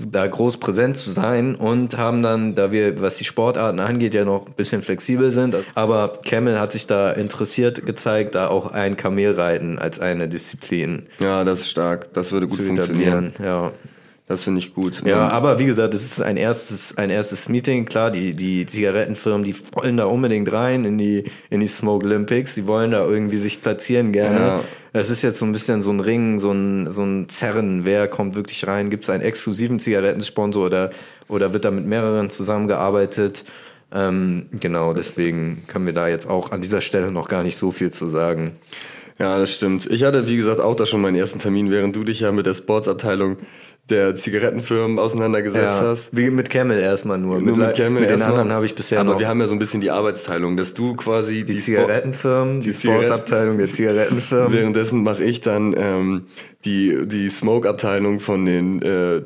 [0.09, 4.23] da groß präsent zu sein und haben dann, da wir, was die Sportarten angeht, ja
[4.23, 8.95] noch ein bisschen flexibel sind, aber Camel hat sich da interessiert gezeigt, da auch ein
[8.95, 12.13] Kamelreiten als eine Disziplin Ja, das ist stark.
[12.13, 13.33] Das würde gut funktionieren.
[13.43, 13.71] Ja.
[14.27, 15.03] Das finde ich gut.
[15.05, 17.85] Ja, Ähm, aber wie gesagt, es ist ein erstes, ein erstes Meeting.
[17.85, 22.53] Klar, die, die Zigarettenfirmen, die wollen da unbedingt rein in die, in die Smoke Olympics.
[22.55, 24.39] Die wollen da irgendwie sich platzieren gerne.
[24.39, 24.63] Ja.
[24.91, 27.85] Es ist jetzt so ein bisschen so ein Ring, so ein, so ein Zerren.
[27.85, 28.89] Wer kommt wirklich rein?
[28.89, 30.89] Gibt es einen exklusiven Zigarettensponsor oder,
[31.29, 33.45] oder wird da mit mehreren zusammengearbeitet?
[33.93, 37.71] Ähm, genau, deswegen können wir da jetzt auch an dieser Stelle noch gar nicht so
[37.71, 38.51] viel zu sagen.
[39.19, 39.87] Ja, das stimmt.
[39.89, 42.45] Ich hatte, wie gesagt, auch da schon meinen ersten Termin, während du dich ja mit
[42.45, 43.37] der Sportsabteilung
[43.89, 46.09] der Zigarettenfirmen auseinandergesetzt Ja, hast.
[46.15, 47.39] wie mit Camel erstmal nur.
[47.39, 48.33] Nur mit, mit Camel mit den erstmal.
[48.33, 49.19] anderen habe ich bisher Aber noch.
[49.19, 52.71] wir haben ja so ein bisschen die Arbeitsteilung, dass du quasi die, die Zigarettenfirmen, die,
[52.73, 54.53] Zigaretten- Sportsabteilung der Zigarettenfirmen.
[54.57, 56.23] Währenddessen mache ich dann ähm,
[56.65, 59.21] die, die Smoke-Abteilung von den äh,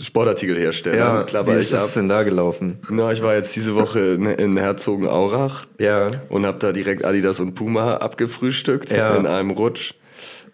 [0.00, 0.98] Sportartikelherstellern.
[0.98, 1.94] Ja, Klapper wie ich ist das ab.
[1.94, 2.78] denn da gelaufen?
[2.88, 6.10] Na, ich war jetzt diese Woche in, in Herzogenaurach Ja.
[6.28, 9.14] und habe da direkt Adidas und Puma abgefrühstückt Ja.
[9.16, 9.94] in einem Rutsch.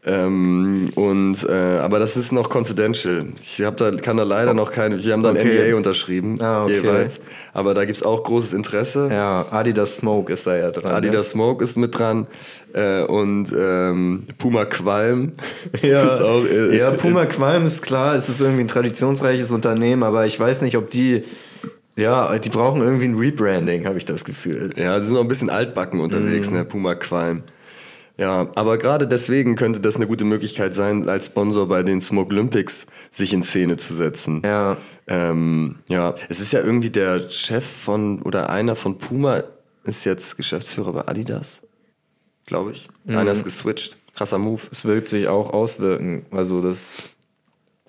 [0.05, 3.25] Ähm, und äh, aber das ist noch confidential.
[3.37, 5.03] Ich hab da kann da leider noch keine.
[5.03, 5.67] Wir haben da ein Okay.
[5.69, 6.81] NDA unterschrieben Ah, okay.
[6.81, 7.21] jeweils.
[7.53, 9.09] Aber da gibt's auch großes Interesse.
[9.13, 10.93] Ja, Adidas Smoke ist da ja dran.
[10.93, 12.27] Adidas Smoke ist mit dran
[12.75, 15.33] äh, und ähm, Puma Qualm
[15.83, 16.45] Ja, ist auch.
[16.47, 20.63] Äh, ja Puma Qualm ist klar, es ist irgendwie ein traditionsreiches Unternehmen, aber ich weiß
[20.63, 21.23] nicht, ob die,
[21.95, 24.73] ja, die brauchen irgendwie ein Rebranding, habe ich das Gefühl.
[24.77, 26.57] Ja, sie sind noch ein bisschen altbacken unterwegs, Mhm.
[26.57, 26.65] ne?
[26.65, 27.45] Puma Qualm.
[28.19, 32.31] Ja, aber gerade deswegen könnte das eine gute Möglichkeit sein, als Sponsor bei den Smoke
[32.33, 34.43] Olympics sich in Szene zu setzen.
[34.45, 39.43] Ja, Ähm, ja, es ist ja irgendwie der Chef von oder einer von Puma
[39.85, 41.63] ist jetzt Geschäftsführer bei Adidas,
[42.47, 42.89] glaube ich.
[43.05, 43.17] Mhm.
[43.17, 43.97] Einer ist geswitcht.
[44.15, 44.61] Krasser Move.
[44.71, 46.27] es wird sich auch auswirken.
[46.31, 47.15] Also das,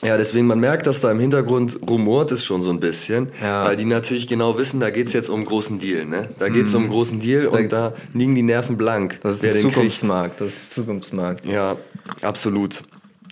[0.04, 3.66] Ja, deswegen, man merkt, dass da im Hintergrund rumort es schon so ein bisschen, Ja.
[3.66, 6.30] weil die natürlich genau wissen, da geht's jetzt um einen großen Deal, ne?
[6.40, 9.20] Da geht's um einen großen Deal und da liegen die Nerven blank.
[9.22, 9.56] Das ist kriegt.
[9.62, 11.46] Zukunftsmarkt, das ist Zukunftsmarkt.
[11.46, 11.78] Ja,
[12.22, 12.84] absolut.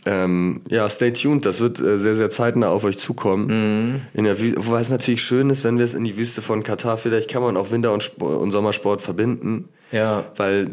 [0.04, 3.46] Ähm, ja, stay tuned, das wird äh, sehr, sehr zeitnah auf euch zukommen.
[3.92, 4.02] Mhm.
[4.14, 6.64] In der Wüste, wobei es natürlich schön ist, wenn wir es in die Wüste von
[6.64, 9.70] Katar, vielleicht kann man auch Winter- und, Sp- und Sommersport verbinden.
[9.92, 10.24] Ja.
[10.38, 10.70] Weil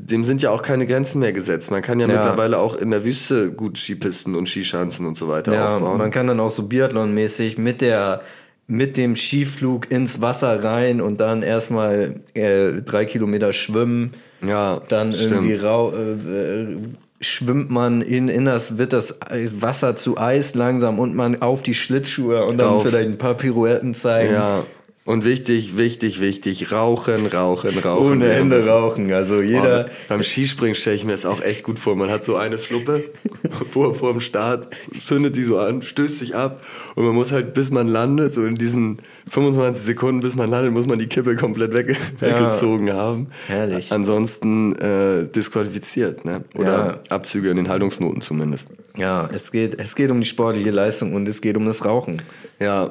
[0.00, 1.70] dem sind ja auch keine Grenzen mehr gesetzt.
[1.70, 2.14] Man kann ja, Ja.
[2.14, 5.98] mittlerweile auch in der Wüste gut Skipisten und Skischanzen und so weiter Ja, aufbauen.
[5.98, 8.22] man kann dann auch so Biathlon-mäßig mit der
[8.66, 14.12] mit dem Skiflug ins Wasser rein und dann erstmal äh, drei Kilometer schwimmen.
[14.46, 15.32] Ja, Dann stimmt.
[15.32, 16.76] irgendwie rau äh, äh,
[17.20, 19.16] schwimmt man in, in das, wird das
[19.52, 22.86] Wasser zu Eis langsam und man auf die Schlittschuhe und dann Drauf.
[22.86, 24.32] vielleicht ein paar Pirouetten zeigen.
[24.32, 24.64] Ja.
[25.06, 28.12] Und wichtig, wichtig, wichtig, rauchen, rauchen, rauchen.
[28.12, 29.12] Ohne Ende rauchen.
[29.12, 29.86] Also jeder.
[29.90, 31.94] Oh, beim Skispringen stelle ich mir das auch echt gut vor.
[31.94, 33.10] Man hat so eine Fluppe
[33.70, 36.62] vor, vor dem Start, zündet die so an, stößt sich ab
[36.94, 38.96] und man muss halt, bis man landet, so in diesen
[39.28, 43.26] 25 Sekunden, bis man landet, muss man die Kippe komplett weg, weggezogen haben.
[43.46, 43.92] Herrlich.
[43.92, 46.44] Ansonsten äh, disqualifiziert, ne?
[46.54, 47.14] Oder Ja.
[47.16, 48.70] Abzüge in den Haltungsnoten zumindest.
[48.96, 52.22] Ja, es geht, es geht um die sportliche Leistung und es geht um das Rauchen.
[52.58, 52.90] Ja,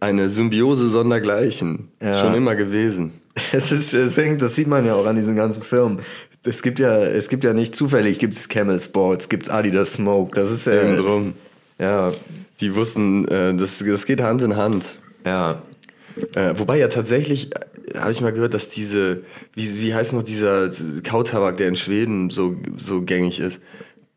[0.00, 1.88] eine Symbiose sondergleichen.
[2.00, 2.14] Ja.
[2.14, 3.12] Schon immer gewesen.
[3.52, 6.00] Es ist, es hängt, das sieht man ja auch an diesen ganzen Firmen.
[6.44, 9.92] Es gibt ja, es gibt ja nicht zufällig, gibt es Camel Sports, gibt es Adidas
[9.92, 10.32] Smoke.
[10.34, 11.34] Das ist ja, Eben drum.
[11.78, 12.10] ja,
[12.60, 14.98] Die wussten, äh, das, das geht Hand in Hand.
[15.24, 15.58] ja.
[16.34, 19.22] Äh, wobei ja tatsächlich, äh, habe ich mal gehört, dass diese,
[19.54, 20.68] wie, wie heißt noch dieser
[21.04, 23.62] Kautabak, der in Schweden so, so gängig ist?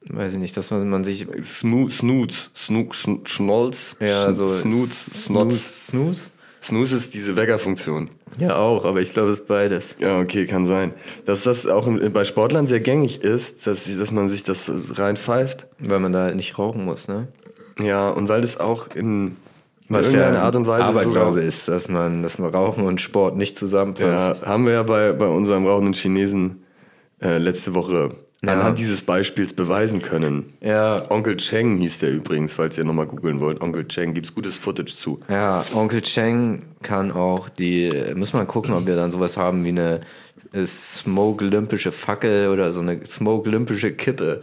[0.09, 1.27] Weiß ich nicht, dass man, man sich.
[1.41, 4.47] Snooze, Snooze, Snooze, Schnolz, Ja, so.
[4.47, 5.87] Snooze, Snotz.
[5.87, 6.31] Snooze?
[6.61, 8.09] Snooze ist diese Weckerfunktion.
[8.37, 9.95] Ja, auch, aber ich glaube, es ist beides.
[9.99, 10.93] Ja, okay, kann sein.
[11.25, 15.67] Dass das auch bei Sportlern sehr gängig ist, dass, dass man sich das reinpfeift.
[15.79, 17.27] Weil man da halt nicht rauchen muss, ne?
[17.79, 19.37] Ja, und weil das auch in
[19.87, 23.37] Was ja Art und Weise Aberglaube sogar, ist, dass man, dass man Rauchen und Sport
[23.37, 24.41] nicht zusammenpasst.
[24.41, 26.63] ja, haben wir ja bei, bei unserem rauchenden Chinesen
[27.21, 28.11] äh, letzte Woche
[28.43, 28.53] Ja.
[28.53, 30.51] anhand dieses Beispiels beweisen können.
[30.61, 33.61] Ja, Onkel Cheng hieß der übrigens, falls ihr nochmal googeln wollt.
[33.61, 35.19] Onkel Cheng, gibt's gutes Footage zu.
[35.29, 39.69] ja, Onkel Cheng kann auch die, muss man gucken, ob wir dann sowas haben wie
[39.69, 40.01] eine
[40.53, 44.39] äh, Smoke-olympische Fackel oder so eine Smoke-olympische Kippe.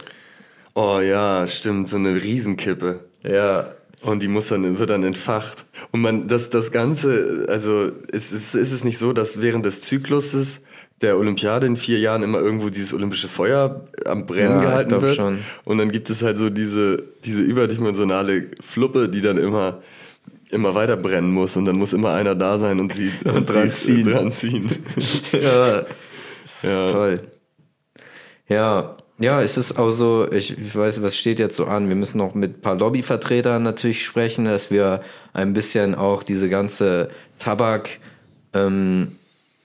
[0.75, 3.01] Oh ja, stimmt, so eine Riesenkippe.
[3.23, 5.65] Ja, Und die muss dann, wird dann entfacht.
[5.91, 9.81] Und man, das, das Ganze, also ist, ist, ist es nicht so, dass während des
[9.81, 10.61] Zykluses
[11.01, 15.15] der Olympiade in vier Jahren immer irgendwo dieses olympische Feuer am Brennen Ja, gehalten wird?
[15.15, 15.39] schon.
[15.63, 19.81] Und dann gibt es halt so diese, diese überdimensionale Fluppe, die dann immer,
[20.51, 21.55] immer weiter brennen muss.
[21.57, 24.11] Und dann muss immer einer da sein und sie und dran sie, ziehen.
[24.11, 24.69] Dran ziehen.
[25.31, 25.79] ja,
[26.43, 26.91] ist Ja.
[26.91, 27.21] toll.
[28.47, 31.89] Ja, ja, es ist auch so, ich, ich weiß, was steht jetzt so an?
[31.89, 35.01] Wir müssen noch mit ein paar Lobbyvertretern natürlich sprechen, dass wir
[35.33, 37.99] ein bisschen auch diese ganze Tabak,
[38.53, 39.17] ähm,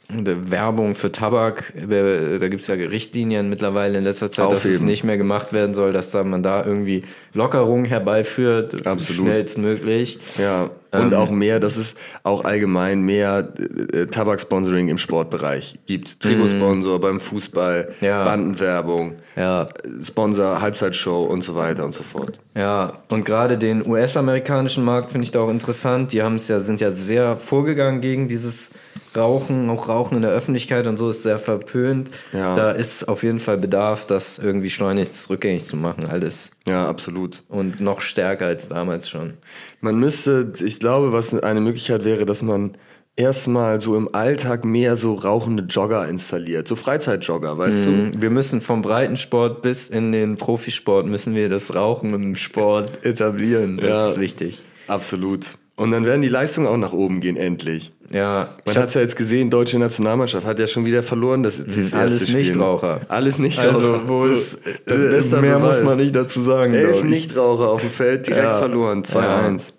[0.08, 4.86] Werbung für Tabak, äh, da gibt's ja Richtlinien mittlerweile in letzter Zeit, dass es Aufheben.
[4.86, 9.30] nicht mehr gemacht werden soll, dass da man da irgendwie Lockerungen herbeiführt, Absolut.
[9.30, 10.18] schnellstmöglich.
[10.38, 13.48] Ja, und auch mehr, dass es auch allgemein mehr
[13.92, 16.20] äh, Tabaksponsoring im Sportbereich gibt.
[16.20, 18.24] Trikotsponsor beim Fußball, Ja.
[18.24, 19.66] Bandenwerbung, Ja,
[20.02, 22.38] Sponsor, Halbzeitshow und so weiter und so fort.
[22.56, 26.12] Ja, und gerade den US-amerikanischen Markt finde ich da auch interessant.
[26.12, 28.70] Die haben es ja, sind ja sehr vorgegangen gegen dieses
[29.16, 32.10] Rauchen, auch Rauchen in der Öffentlichkeit und so ist sehr verpönt.
[32.32, 32.54] Ja.
[32.56, 36.50] Da ist auf jeden Fall Bedarf, das irgendwie schleunigst rückgängig zu machen, alles.
[36.66, 37.42] Ja, absolut.
[37.48, 39.34] Und noch stärker als damals schon.
[39.80, 42.72] Man müsste, ich glaube, was eine Möglichkeit wäre, dass man
[43.16, 48.10] erstmal so im Alltag mehr so rauchende Jogger installiert, so Freizeitjogger, weißt du?
[48.18, 53.78] Wir müssen vom Breitensport bis in den Profisport müssen wir das Rauchen im Sport etablieren.
[53.78, 54.08] Das Ja.
[54.10, 54.62] ist wichtig.
[54.88, 55.56] Absolut.
[55.76, 57.92] Und dann werden die Leistungen auch nach oben gehen, endlich.
[58.10, 61.42] Ja, Man hat es ja jetzt gesehen, deutsche Nationalmannschaft hat ja schon wieder verloren.
[61.42, 62.32] Das, das erste alles.
[62.34, 63.00] Nichtraucher.
[63.08, 63.74] Alles Nichtraucher.
[63.94, 65.78] also wo das äh, mehr Beweis.
[65.78, 66.74] muss man nicht dazu sagen.
[66.74, 67.02] Elf.
[67.02, 68.52] Nichtraucher auf dem Feld, direkt Ja.
[68.58, 69.02] verloren.
[69.02, 69.72] 2-1.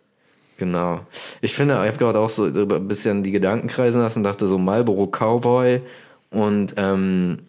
[0.58, 1.02] Genau.
[1.42, 4.58] Ich finde, ich habe gerade auch so ein bisschen die Gedanken kreisen lassen, dachte so
[4.58, 5.82] Marlboro Cowboy
[6.32, 7.40] und ähm,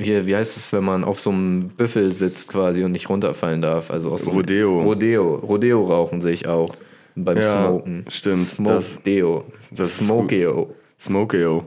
[0.00, 3.62] hier, wie heißt es, wenn man auf so einem Büffel sitzt quasi und nicht runterfallen
[3.62, 3.90] darf?
[3.90, 4.80] Also auch so Rodeo.
[4.82, 5.36] Rodeo.
[5.36, 6.74] Rodeo rauchen sehe ich auch
[7.14, 8.04] beim Ja, Smoken.
[8.08, 8.58] stimmt.
[8.66, 9.44] Das- Smokeo.
[9.70, 10.68] das ist Smokeo.
[10.98, 11.64] Smokeo.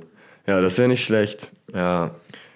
[0.48, 1.52] Ja, das wäre nicht schlecht.
[1.74, 2.12] Ja.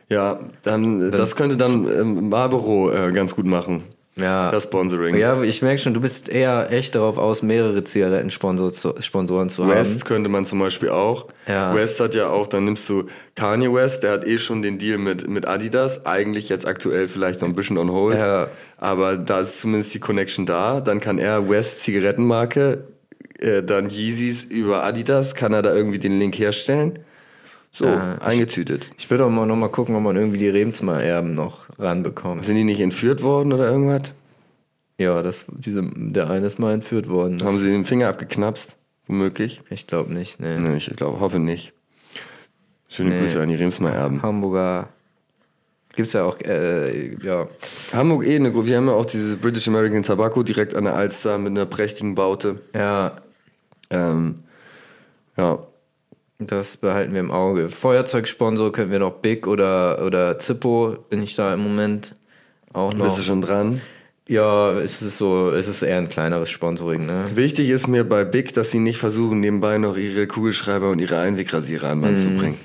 [0.09, 3.83] Ja, dann, das könnte dann ähm, Marlboro äh, ganz gut machen.
[4.15, 4.51] Ja.
[4.51, 5.17] Das Sponsoring.
[5.17, 9.63] ja, ich merke schon, du bist eher echt darauf aus, mehrere Zigaretten-Sponsoren zu, Sponsoren zu
[9.63, 9.71] haben.
[9.71, 11.27] West könnte man zum Beispiel auch.
[11.47, 11.73] Ja.
[11.73, 14.99] West hat ja auch, dann nimmst du Kanye West, der hat eh schon den Deal
[14.99, 16.05] mit, mit Adidas.
[16.05, 18.19] Eigentlich jetzt aktuell vielleicht noch ein bisschen on hold.
[18.19, 18.49] Ja.
[18.77, 20.79] Aber da ist zumindest die Connection da.
[20.79, 22.83] Dann kann er West Zigarettenmarke,
[23.39, 26.99] äh, dann Yeezys über Adidas, kann er da irgendwie den Link herstellen.
[27.75, 28.91] So, Ja, ich- eingetütet.
[28.99, 32.45] Ich würde auch mal noch mal gucken, ob man irgendwie die Remsmar-Erben noch ranbekommt.
[32.45, 34.13] Sind die nicht entführt worden oder irgendwas?
[34.99, 37.43] Ja, das, diese, der eine ist mal entführt worden.
[37.43, 38.77] Haben sie den Finger abgeknapst?
[39.07, 39.61] Womöglich?
[39.71, 40.59] ich glaube nicht, ne.
[40.61, 41.73] Nee, ich glaube, hoffe nicht.
[42.87, 43.19] Schöne Nee.
[43.21, 44.21] Grüße an die Remsmar-Erben.
[44.21, 44.87] Hamburger
[45.95, 47.47] gibt's ja auch, äh, ja.
[47.91, 51.39] Hamburg eh, eine, wir haben ja auch dieses British American Tobacco direkt an der Alster
[51.39, 52.61] mit einer prächtigen Baute.
[52.75, 53.13] Ja,
[53.89, 54.43] Ähm,
[55.37, 55.59] ja,
[56.51, 57.69] das behalten wir im Auge.
[57.69, 62.13] Feuerzeugsponsor könnten wir noch Big oder, oder Zippo, bin ich da im Moment
[62.73, 63.05] auch noch.
[63.05, 63.81] bist du schon dran?
[64.27, 67.25] Ja, es ist so, es ist eher ein kleineres Sponsoring, ne?
[67.35, 71.19] Wichtig ist mir bei Big, dass sie nicht versuchen, nebenbei noch ihre Kugelschreiber und ihre
[71.19, 72.57] Einwegrasierer an Mann zu bringen.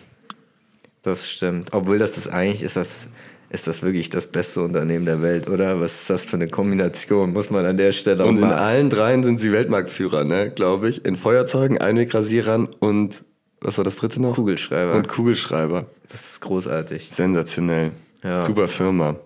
[1.02, 1.70] Das stimmt.
[1.72, 3.08] Obwohl das ist eigentlich, ist das,
[3.50, 5.80] ist das wirklich das beste Unternehmen der Welt, oder?
[5.80, 7.32] Was ist das für eine Kombination?
[7.32, 10.88] Muss man an der Stelle auch Und in allen dreien sind sie Weltmarktführer, ne, glaube
[10.88, 11.04] ich.
[11.04, 13.24] In Feuerzeugen, Einwegrasierern und
[13.60, 14.34] was war das dritte noch?
[14.34, 14.94] Kugelschreiber.
[14.94, 15.86] Und Kugelschreiber.
[16.10, 17.08] das ist großartig.
[17.10, 17.92] Sensationell.
[18.22, 18.42] Ja.
[18.42, 19.16] Super Firma.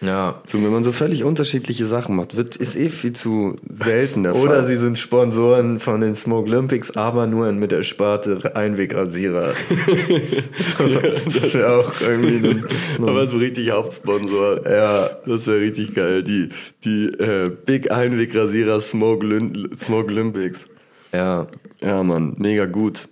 [0.00, 0.42] Ja.
[0.46, 4.34] So, wenn man so völlig unterschiedliche Sachen macht, wird, ist eh viel zu selten der
[4.36, 4.66] Oder Fall.
[4.66, 9.52] sie sind Sponsoren von den Smoke Olympics, aber nur mit der Sparte Einwegrasierer.
[9.54, 10.84] so,
[11.24, 12.64] das wäre auch irgendwie ein,
[13.08, 14.68] Aber so richtig Hauptsponsor.
[14.68, 15.08] Ja.
[15.26, 16.22] Das wäre richtig geil.
[16.22, 16.50] Die,
[16.84, 19.26] die äh, Big Einwegrasierer Smoke,
[19.74, 20.66] Smoke Olympics.
[21.12, 21.46] Ja.
[21.80, 23.08] Ja, Mann, mega gut.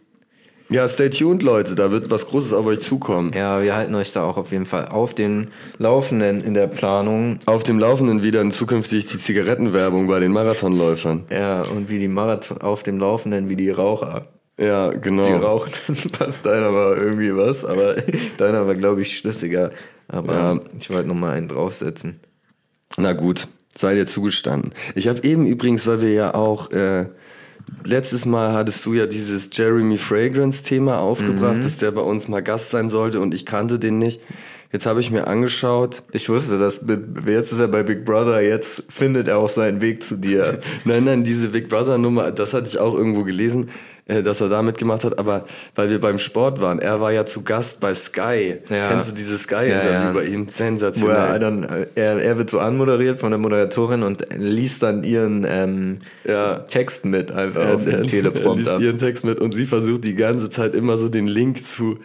[0.73, 1.75] Ja, stay tuned, Leute.
[1.75, 3.31] Da wird was Großes auf euch zukommen.
[3.35, 7.39] Ja, wir halten euch da auch auf jeden Fall auf den Laufenden in der Planung.
[7.47, 11.25] Auf dem Laufenden wieder zukünftig die Zigarettenwerbung bei den Marathonläufern.
[11.31, 14.27] Ja, und wie die Marathon auf dem Laufenden wie die Raucher.
[14.59, 15.27] Ja, genau.
[15.27, 15.73] Die rauchen,
[16.19, 17.95] passt deiner war irgendwie was, aber
[18.39, 19.71] deiner war, glaube ich, schlüssiger.
[20.09, 20.61] Aber Ja.
[20.79, 22.21] ich wollte nochmal einen draufsetzen.
[22.99, 24.73] Na gut, sei dir zugestanden.
[24.95, 27.07] Ich habe eben übrigens, weil wir ja auch äh,
[27.85, 32.43] letztes Mal hattest du ja dieses Jeremy Fragrance Thema aufgebracht, dass der bei uns mal
[32.43, 34.21] Gast sein sollte und ich kannte den nicht.
[34.73, 36.03] Jetzt habe ich mir angeschaut.
[36.13, 36.81] Ich wusste, dass
[37.27, 40.61] jetzt ist er bei Big Brother, jetzt findet er auch seinen Weg zu dir.
[40.87, 43.69] Nein, nein, diese Big Brother Nummer, das hatte ich auch irgendwo gelesen,
[44.07, 47.27] äh, dass er da mitgemacht hat, aber weil wir beim Sport waren, er war ja
[47.27, 48.57] zu Gast bei Sky.
[48.71, 48.89] Ja.
[48.89, 50.13] Kennst du dieses Sky-Interview Ja, ja.
[50.13, 50.49] bei ihm?
[50.49, 51.17] Sensationell.
[51.17, 55.47] er, dann, äh, er, er wird so anmoderiert von der Moderatorin und liest dann ihren
[55.47, 55.99] ähm.
[56.71, 58.57] Text mit einfach Er- auf er- dem Er Teleprompter.
[58.73, 61.99] liest ihren Text mit und sie versucht die ganze Zeit immer so den Link zu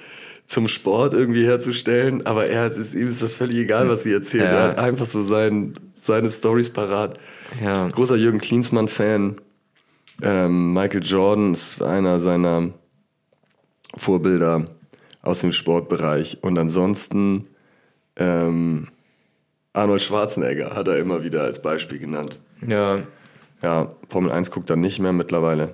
[0.47, 4.45] zum Sport irgendwie herzustellen, aber er ist, ihm ist das völlig egal, was sie erzählt.
[4.45, 4.51] Ja.
[4.51, 7.19] Er hat einfach so sein, seine Stories parat.
[7.61, 7.89] Ja.
[7.89, 9.41] Großer Jürgen Klinsmann-Fan.
[10.21, 12.71] Ähm, Michael Jordan ist einer seiner
[13.95, 14.65] Vorbilder
[15.21, 16.37] aus dem Sportbereich.
[16.41, 17.43] Und ansonsten
[18.15, 18.87] ähm,
[19.73, 22.39] Arnold Schwarzenegger hat er immer wieder als Beispiel genannt.
[22.65, 22.99] Ja,
[23.61, 25.73] Ja, Formel 1 guckt er nicht mehr mittlerweile.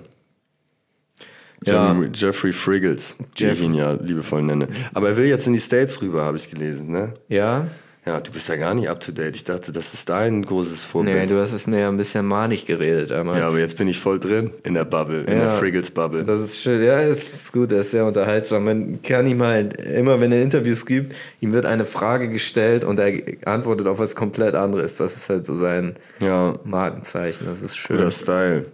[1.72, 1.96] Ja.
[2.14, 4.68] Jeffrey Friggles, wie Jeff- ich ihn ja liebevoll nenne.
[4.92, 7.14] Aber er will jetzt in die States rüber, habe ich gelesen, ne?
[7.28, 7.66] ja.
[8.06, 9.34] Ja, du bist ja gar nicht up to date.
[9.34, 11.16] Ich dachte, das ist dein großes Vorbild.
[11.16, 13.38] Nee, du hast es mir ja ein bisschen manig geredet damals.
[13.38, 15.48] ja, aber jetzt bin ich voll drin in der Bubble, in der.
[15.48, 16.22] Friggles-Bubble.
[16.26, 18.64] Das ist schön, ja, es ist gut, er ist sehr unterhaltsam.
[18.66, 23.00] Man kann ihm halt, immer wenn er Interviews gibt, ihm wird eine Frage gestellt und
[23.00, 23.14] er
[23.46, 24.98] antwortet auf was komplett anderes.
[24.98, 27.96] Das ist halt so sein Ja, Markenzeichen, das ist schön.
[27.96, 28.66] guter Style.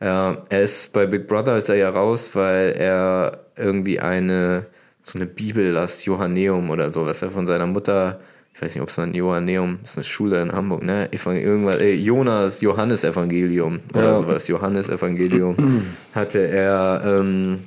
[0.00, 4.66] Er ist bei Big Brother ist er ja raus, weil er irgendwie eine
[5.02, 8.20] so eine Bibel las, Johanneum oder so, was er von seiner Mutter,
[8.54, 11.10] ich weiß nicht, ob es ein Johanneum ist, eine Schule in Hamburg, ne?
[11.12, 14.18] Evangel irgendwas, äh, Jonas Johannes Evangelium oder Ja.
[14.18, 15.56] sowas, Johannes Evangelium
[16.14, 17.60] hatte er ähm,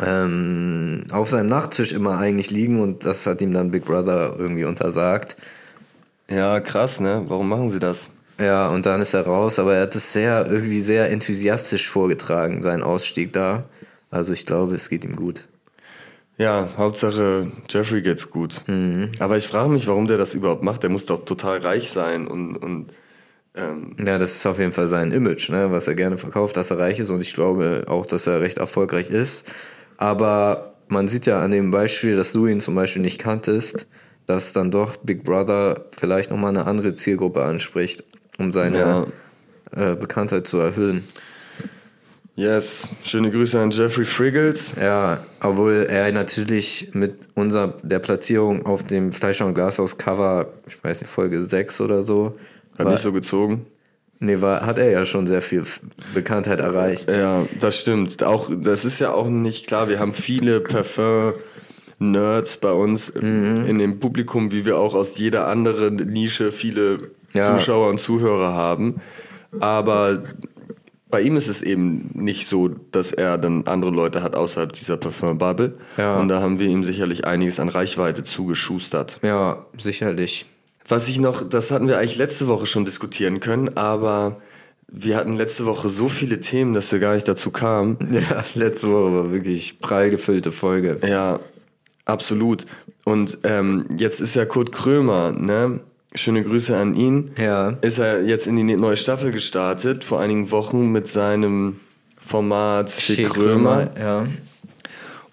[0.00, 4.64] ähm, auf seinem Nachttisch immer eigentlich liegen und das hat ihm dann Big Brother irgendwie
[4.64, 5.36] untersagt.
[6.28, 7.24] Ja, krass, ne?
[7.28, 8.10] Warum machen sie das?
[8.38, 12.62] Ja, und dann ist er raus, aber er hat es sehr, irgendwie sehr enthusiastisch vorgetragen,
[12.62, 13.62] seinen Ausstieg da.
[14.10, 15.46] Also ich glaube, es geht ihm gut.
[16.38, 18.62] Ja, Hauptsache Jeffrey geht's gut.
[18.66, 19.10] Mhm.
[19.20, 20.82] Aber ich frage mich, warum der das überhaupt macht.
[20.82, 22.86] Der muss doch total reich sein und, und
[23.54, 26.70] ähm, Ja, das ist auf jeden Fall sein Image, ne, was er gerne verkauft, dass
[26.70, 29.50] er reich ist und ich glaube auch, dass er recht erfolgreich ist.
[29.98, 33.86] Aber man sieht ja an dem Beispiel, dass du ihn zum Beispiel nicht kanntest,
[34.26, 38.04] dass dann doch Big Brother vielleicht nochmal eine andere Zielgruppe anspricht,
[38.42, 39.06] um seine
[39.74, 41.04] äh, Bekanntheit zu erhöhen.
[42.36, 44.74] yes, schöne Grüße an Jeffrey Friggles.
[44.80, 50.82] Ja, obwohl er natürlich mit unserer der Platzierung auf dem Fleischer und Glashaus Cover, ich
[50.82, 52.36] weiß nicht, Folge 6 oder so,
[52.78, 53.66] Hat war, nicht so gezogen.
[54.18, 55.62] nee, war, hat er ja schon sehr viel
[56.14, 57.10] Bekanntheit erreicht.
[57.10, 58.22] Ja, das stimmt.
[58.22, 59.88] Auch, das ist ja auch nicht klar.
[59.88, 63.66] Wir haben viele Parfum-Nerds bei uns Mhm.
[63.66, 67.42] in dem Publikum, wie wir auch aus jeder anderen Nische viele Ja.
[67.42, 69.00] Zuschauer und Zuhörer haben.
[69.60, 70.22] Aber
[71.12, 74.96] bei ihm ist es eben nicht so, dass er dann andere Leute hat außerhalb dieser
[74.96, 75.74] Parfum-Bubble.
[75.98, 76.18] Ja.
[76.18, 79.18] Und da haben wir ihm sicherlich einiges an Reichweite zugeschustert.
[79.22, 80.46] Ja, sicherlich.
[80.88, 84.40] Was ich noch, das hatten wir eigentlich letzte Woche schon diskutieren können, aber
[84.88, 87.98] wir hatten letzte Woche so viele Themen, dass wir gar nicht dazu kamen.
[88.10, 90.98] Ja, letzte Woche war wirklich prall gefüllte Folge.
[91.06, 91.40] Ja,
[92.04, 92.64] absolut.
[93.04, 95.80] Und ähm, jetzt ist ja Kurt Krömer, ne?
[96.14, 97.30] Schöne Grüße an ihn.
[97.38, 97.70] Ja.
[97.80, 101.80] Ist er jetzt in die neue Staffel gestartet, vor einigen Wochen mit seinem
[102.18, 103.90] Format Schick Krömer.
[103.98, 104.26] Ja.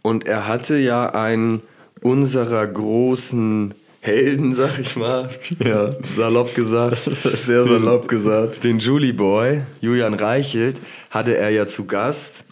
[0.01, 1.61] Und er hatte ja einen
[2.01, 5.27] unserer großen Helden, sag ich mal,
[5.59, 5.89] Ja.
[5.91, 7.05] salopp gesagt.
[7.05, 8.63] Das ist sehr salopp gesagt.
[8.63, 12.45] Den Julie Boy, Julian Reichelt, hatte er ja zu Gast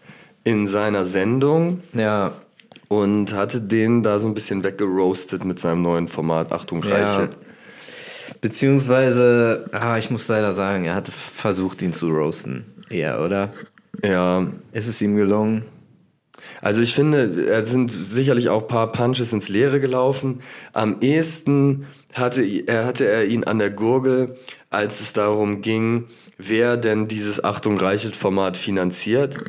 [0.44, 2.32] in seiner Sendung Ja.
[2.90, 7.38] und hatte den da so ein bisschen weggeroastet mit seinem neuen Format Achtung Reichelt.
[8.48, 12.64] Beziehungsweise, ah, ich muss leider sagen, er hatte versucht, ihn zu roasten.
[12.90, 13.52] Ja, oder?
[14.02, 14.48] Ja.
[14.72, 15.66] Ist es ihm gelungen?
[16.62, 20.40] Also ich finde, er sind sicherlich auch ein paar Punches ins Leere gelaufen.
[20.72, 24.38] Am ehesten hatte er, hatte er ihn an der Gurgel,
[24.70, 26.06] als es darum ging,
[26.38, 29.40] wer denn dieses Achtung Reichelt Format finanziert.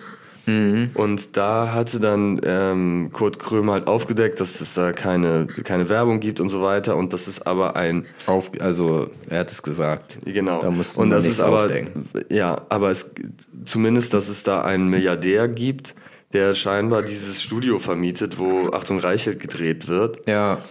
[0.95, 6.21] Und da hatte dann ähm, Kurt Krömer halt aufgedeckt, dass es da keine, keine Werbung
[6.21, 10.19] gibt und so weiter und das ist aber ein Auf, also, er hat es gesagt.
[10.25, 10.61] Genau.
[10.61, 12.05] Da musst du und das ist aber aufdecken.
[12.31, 13.11] ja, aber es
[13.65, 15.95] zumindest, dass es da einen Milliardär gibt,
[16.33, 20.29] der scheinbar dieses Studio vermietet, wo Achtung Reichelt gedreht wird.
[20.29, 20.63] Ja.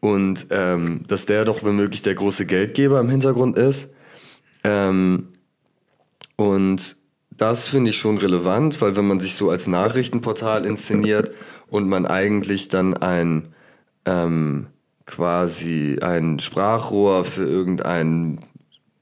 [0.00, 3.88] Und ähm, dass der doch womöglich der große Geldgeber im Hintergrund ist.
[4.62, 5.28] Ähm,
[6.36, 6.96] und
[7.36, 11.32] das finde ich schon relevant, weil wenn man sich so als Nachrichtenportal inszeniert
[11.68, 13.54] und man eigentlich dann ein
[14.06, 14.66] ähm,
[15.06, 18.40] quasi ein Sprachrohr für irgendeinen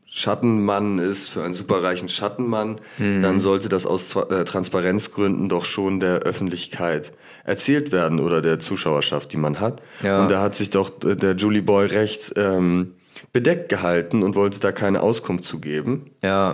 [0.06, 3.22] Schattenmann ist, für einen superreichen Schattenmann, Mhm.
[3.22, 7.12] dann sollte das aus äh, Transparenzgründen doch schon der Öffentlichkeit
[7.44, 9.80] erzählt werden oder der Zuschauerschaft, die man hat.
[10.02, 10.20] Ja.
[10.22, 12.92] Und da hat sich doch äh, der Julie Boy recht ähm,
[13.32, 16.10] bedeckt gehalten und wollte da keine Auskunft zu geben.
[16.22, 16.52] Ja.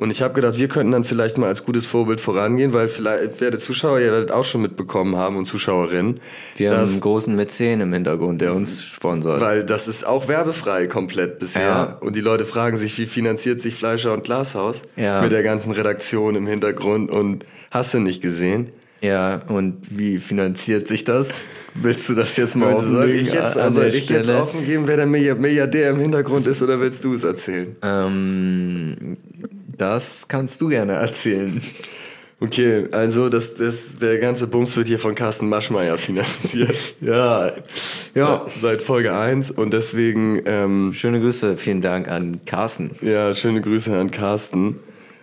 [0.00, 3.38] Und ich habe gedacht, wir könnten dann vielleicht mal als gutes Vorbild vorangehen, weil vielleicht
[3.42, 6.18] werde Zuschauer, ihr werdet auch schon mitbekommen haben und Zuschauerinnen,
[6.56, 9.42] Wir haben einen großen Mäzen im Hintergrund, der uns sponsert.
[9.42, 11.62] weil das ist auch werbefrei komplett bisher.
[11.62, 11.98] Ja.
[12.00, 15.20] Und die Leute fragen sich, wie finanziert sich Fleischer und Glashaus Ja.
[15.20, 18.70] mit der ganzen Redaktion im Hintergrund und hast du nicht gesehen?
[19.02, 21.50] Ja, und wie finanziert sich das?
[21.74, 24.96] Willst du das jetzt mal Also soll ich jetzt, also ich jetzt offen geben, wer
[24.96, 27.76] der Milliard- Milliardär im Hintergrund ist oder willst du es erzählen?
[27.82, 29.16] Ähm,
[29.80, 31.60] das kannst du gerne erzählen.
[32.42, 36.94] Okay, also das, das, der ganze Bums wird hier von Carsten Maschmeyer finanziert.
[37.00, 37.52] Ja,
[38.14, 38.46] ja.
[38.48, 42.92] Seit Folge 1 und deswegen, ähm, Schöne Grüße, vielen Dank an Carsten.
[43.02, 44.80] ja, schöne Grüße an Carsten.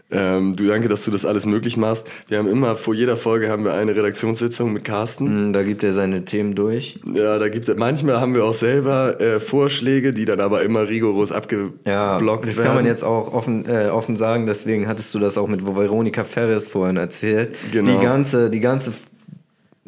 [0.09, 2.09] Ähm, du danke, dass du das alles möglich machst.
[2.29, 5.27] Wir haben immer, vor jeder Folge haben wir eine Redaktionssitzung mit Carsten.
[5.27, 6.99] Hm, Da gibt er seine Themen durch.
[7.13, 10.87] Ja, da gibt es, manchmal haben wir auch selber äh, Vorschläge, die dann aber immer
[10.87, 12.41] rigoros abgeblockt Ja, werden.
[12.45, 15.65] das kann man jetzt auch offen, äh, offen sagen, deswegen hattest du das auch mit
[15.65, 17.55] Veronika Ferris vorhin erzählt.
[17.73, 17.91] Genau.
[17.99, 18.93] Die ganze, die ganze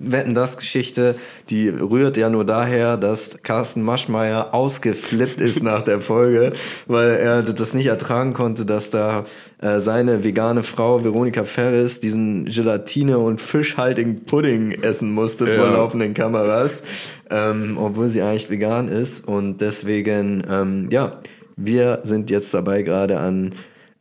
[0.02, 1.16] Wetten das Geschichte,
[1.50, 6.54] die rührt ja nur daher, dass Carsten Maschmeyer ausgeflippt ist nach der Folge,
[6.88, 9.26] weil er das nicht ertragen konnte, dass da
[9.62, 15.74] äh, seine vegane Frau Veronika Ferris diesen Gelatine- und fischhaltigen Pudding essen musste vor Ja.
[15.74, 16.84] laufenden Kameras,
[17.30, 21.20] ähm, obwohl sie eigentlich vegan ist und deswegen, ähm, ja,
[21.58, 23.54] wir sind jetzt dabei gerade an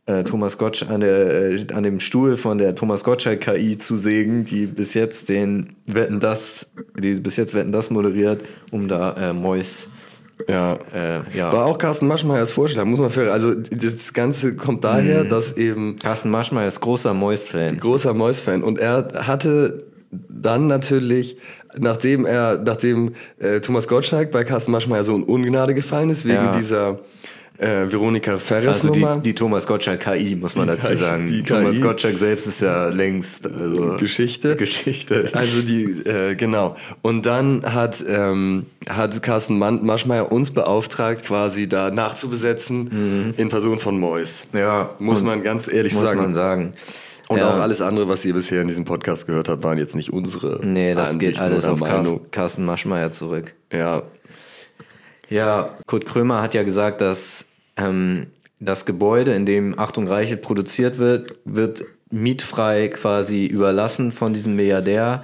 [0.09, 3.95] äh, Thomas Gottsch an, der, äh, an dem Stuhl von der Thomas Gottschalk KI zu
[3.97, 9.13] sägen, die bis jetzt den Wetten das, die bis jetzt Wetten das moderiert, um da
[9.13, 9.89] äh, Mois
[10.47, 10.79] Ja.
[10.93, 11.51] äh, ja.
[11.51, 15.29] War auch Carsten Maschmeyers Vorschlag, muss man für, also das Ganze kommt daher, Mhm.
[15.29, 17.77] dass eben Carsten Maschmeyer ist großer Mois-Fan.
[17.79, 21.37] großer Mois-Fan und er hatte dann natürlich,
[21.77, 26.35] nachdem er, nachdem äh, Thomas Gottschalk bei Carsten Maschmeyer so in Ungnade gefallen ist, wegen
[26.35, 26.51] Ja.
[26.57, 26.99] dieser
[27.59, 31.27] äh, Veronika Ferris Also die, die Thomas Gottschalk KI, muss man Die dazu sagen.
[31.27, 31.81] die Thomas KI.
[31.81, 34.55] Gottschalk selbst ist ja längst also Geschichte.
[34.55, 35.29] Geschichte.
[35.33, 36.75] Also die, äh, genau.
[37.01, 43.99] Und dann hat, ähm, hat Carsten Maschmeyer uns beauftragt, quasi da nachzubesetzen in Person von
[43.99, 44.47] Mois.
[44.53, 46.21] Ja, Muss man ganz ehrlich muss sagen.
[46.21, 46.73] man sagen.
[47.27, 47.49] Und ja.
[47.51, 50.65] auch alles andere, was ihr bisher in diesem Podcast gehört habt, waren jetzt nicht unsere
[50.65, 52.03] Nee, das geht Ansichten alles oder auf Meinung.
[52.05, 53.53] Carsten, Carsten Maschmeyer zurück.
[53.71, 54.01] Ja,
[55.29, 57.45] Ja, Kurt Krömer hat ja gesagt, dass
[57.79, 58.27] ähm,
[58.59, 65.23] das Gebäude, in dem Achtung Reichelt produziert wird, wird mietfrei quasi überlassen von diesem Milliardär.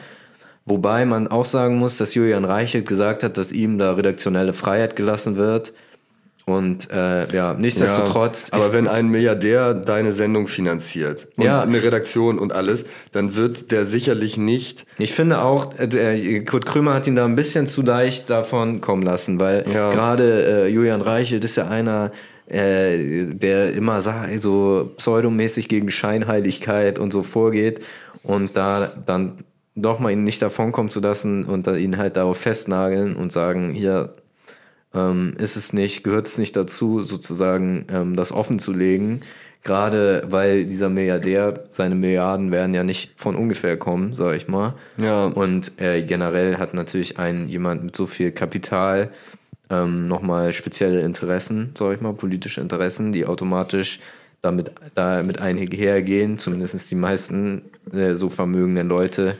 [0.65, 4.95] Wobei man auch sagen muss, dass Julian Reichelt gesagt hat, dass ihm da redaktionelle Freiheit
[4.95, 5.73] gelassen wird.
[6.47, 8.49] Und äh, ja, nichtsdestotrotz.
[8.51, 11.61] Ja, aber wenn ein Milliardär deine Sendung finanziert und Ja.
[11.61, 14.85] eine Redaktion und alles, dann wird der sicherlich nicht.
[14.99, 18.79] Ich finde auch, äh, der, Kurt Krömer hat ihn da ein bisschen zu leicht davon
[18.79, 19.89] kommen lassen, weil Ja.
[19.89, 22.11] gerade äh, Julian Reichelt ist ja einer,
[22.47, 27.83] äh, der immer sa- so pseudomäßig gegen Scheinheiligkeit und so vorgeht
[28.23, 29.37] und da dann
[29.75, 33.73] doch mal ihn nicht davon kommen zu lassen und ihn halt darauf festnageln und sagen,
[33.73, 34.13] hier
[34.93, 39.21] ähm, ist es nicht, gehört es nicht dazu, sozusagen ähm, das offen zu legen.
[39.63, 44.75] Gerade weil dieser Milliardär, seine Milliarden werden ja nicht von ungefähr kommen, sag ich mal.
[44.97, 45.25] Ja.
[45.25, 49.09] Und äh, generell hat natürlich ein jemand mit so viel Kapital
[49.69, 53.99] ähm, nochmal spezielle Interessen, sag ich mal, politische Interessen, die automatisch
[54.41, 59.37] damit, damit einhergehen, zumindest die meisten äh, so vermögenden Leute.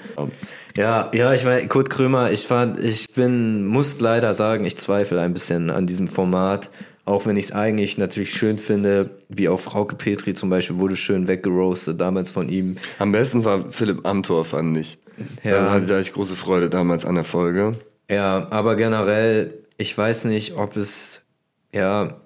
[0.75, 5.21] Ja, ja, ich weiß, Kurt Krömer, ich fand, ich bin, muss leider sagen, ich zweifle
[5.21, 6.69] ein bisschen an diesem Format,
[7.05, 10.95] auch wenn ich es eigentlich natürlich schön finde, wie auch Frauke Petri zum Beispiel wurde
[10.95, 12.77] schön weggeroastet, damals von ihm.
[12.97, 14.97] Am besten war Philipp Amthor, fand ich.
[15.43, 15.51] Ja.
[15.51, 17.71] Da hatte ich große Freude damals an der Folge.
[18.09, 21.25] Ja, aber generell, ich weiß nicht, ob es,
[21.73, 22.19] ja,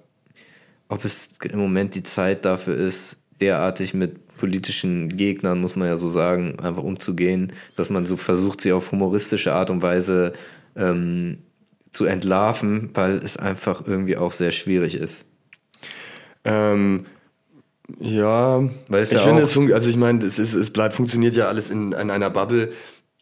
[0.88, 5.98] ob es im Moment die Zeit dafür ist, derartig mit politischen Gegnern, muss man ja
[5.98, 10.32] so sagen, einfach umzugehen, dass man so versucht, sie auf humoristische Art und Weise
[10.76, 11.38] ähm,
[11.90, 15.26] zu entlarven, weil es einfach irgendwie auch sehr schwierig ist.
[16.44, 17.06] Ähm,
[17.98, 21.36] ja, Weil es ich ja finde, es also ich meine, es, ist, es bleibt, funktioniert
[21.36, 22.72] ja alles in, in einer Bubble,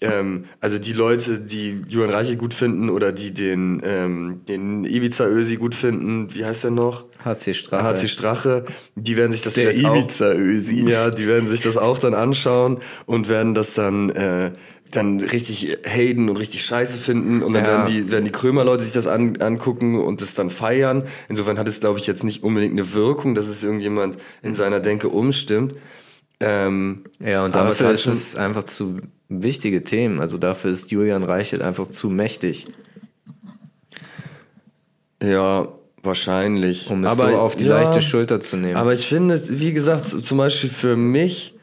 [0.00, 5.26] ähm, also die Leute, die Julian Reiche gut finden oder die den, ähm, den Ibiza
[5.26, 7.06] Ösi gut finden, wie heißt der noch?
[7.24, 7.84] HC Strache.
[7.84, 10.88] HC Strache, die werden sich das Der vielleicht auch, Ibiza Ösi.
[10.88, 14.52] ja, die werden sich das auch dann anschauen und werden das dann äh,
[14.90, 17.70] dann richtig haten und richtig scheiße finden und dann Ja.
[17.72, 21.02] werden die werden die Krömer-Leute sich das an, angucken und das dann feiern.
[21.28, 24.80] Insofern hat es, glaube ich, jetzt nicht unbedingt eine Wirkung, dass es irgendjemand in seiner
[24.80, 25.74] Denke umstimmt.
[26.40, 30.20] Ähm, Ja, und dafür ist schon- es einfach zu wichtige Themen.
[30.20, 32.66] Also dafür ist Julian Reichelt einfach zu mächtig,
[35.22, 35.68] Ja,
[36.02, 36.90] wahrscheinlich.
[36.90, 38.76] um es aber, so auf die ja, leichte Schulter zu nehmen.
[38.76, 41.54] Aber ich finde, wie gesagt, zum Beispiel für mich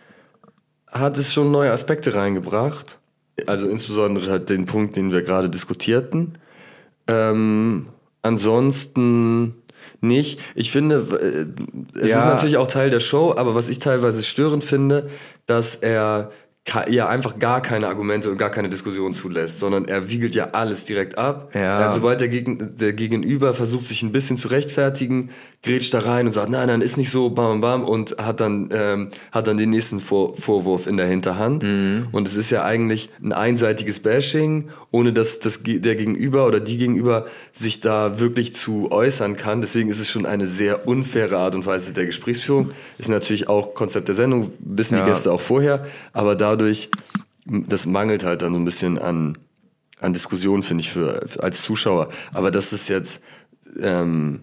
[0.88, 3.00] hat es schon neue Aspekte reingebracht.
[3.48, 6.34] Also insbesondere halt den Punkt, den wir gerade diskutierten.
[7.08, 7.88] Ähm,
[8.22, 9.56] ansonsten
[10.02, 10.40] nicht.
[10.56, 12.20] Ich finde, äh, es Ja.
[12.20, 15.10] ist natürlich auch Teil der Show, aber was ich teilweise störend finde,
[15.48, 16.32] dass er
[16.90, 20.84] ja einfach gar keine Argumente und gar keine Diskussion zulässt, sondern er wiegelt ja alles
[20.84, 21.52] direkt ab.
[21.54, 21.90] Ja.
[21.90, 25.30] Äh, sobald der, Gegen der Gegenüber versucht, sich ein bisschen zu rechtfertigen,
[25.62, 28.70] grätscht da rein und sagt, nein, nein, ist nicht so, bam, bam, und hat dann,
[28.72, 31.64] ähm, hat dann den nächsten Vor Vorwurf in der Hinterhand.
[32.12, 36.78] Und es ist ja eigentlich ein einseitiges Bashing, ohne dass das, der Gegenüber oder die
[36.78, 39.62] Gegenüber sich da wirklich zu äußern kann.
[39.62, 42.70] Deswegen ist es schon eine sehr unfaire Art und Weise der Gesprächsführung.
[42.98, 45.04] Ist natürlich auch Konzept der Sendung, wissen Ja.
[45.04, 46.90] die Gäste auch vorher, aber dadurch,
[47.46, 49.38] das mangelt halt dann so ein bisschen an,
[50.00, 52.10] an Diskussion, finde ich, für, als Zuschauer.
[52.34, 53.22] Aber dass es jetzt,
[53.80, 54.42] ähm,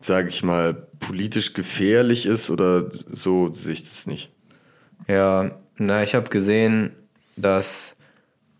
[0.00, 4.30] sage ich mal, politisch gefährlich ist oder so, sehe ich das nicht.
[5.08, 6.92] Ja, na, ich habe gesehen,
[7.36, 7.96] dass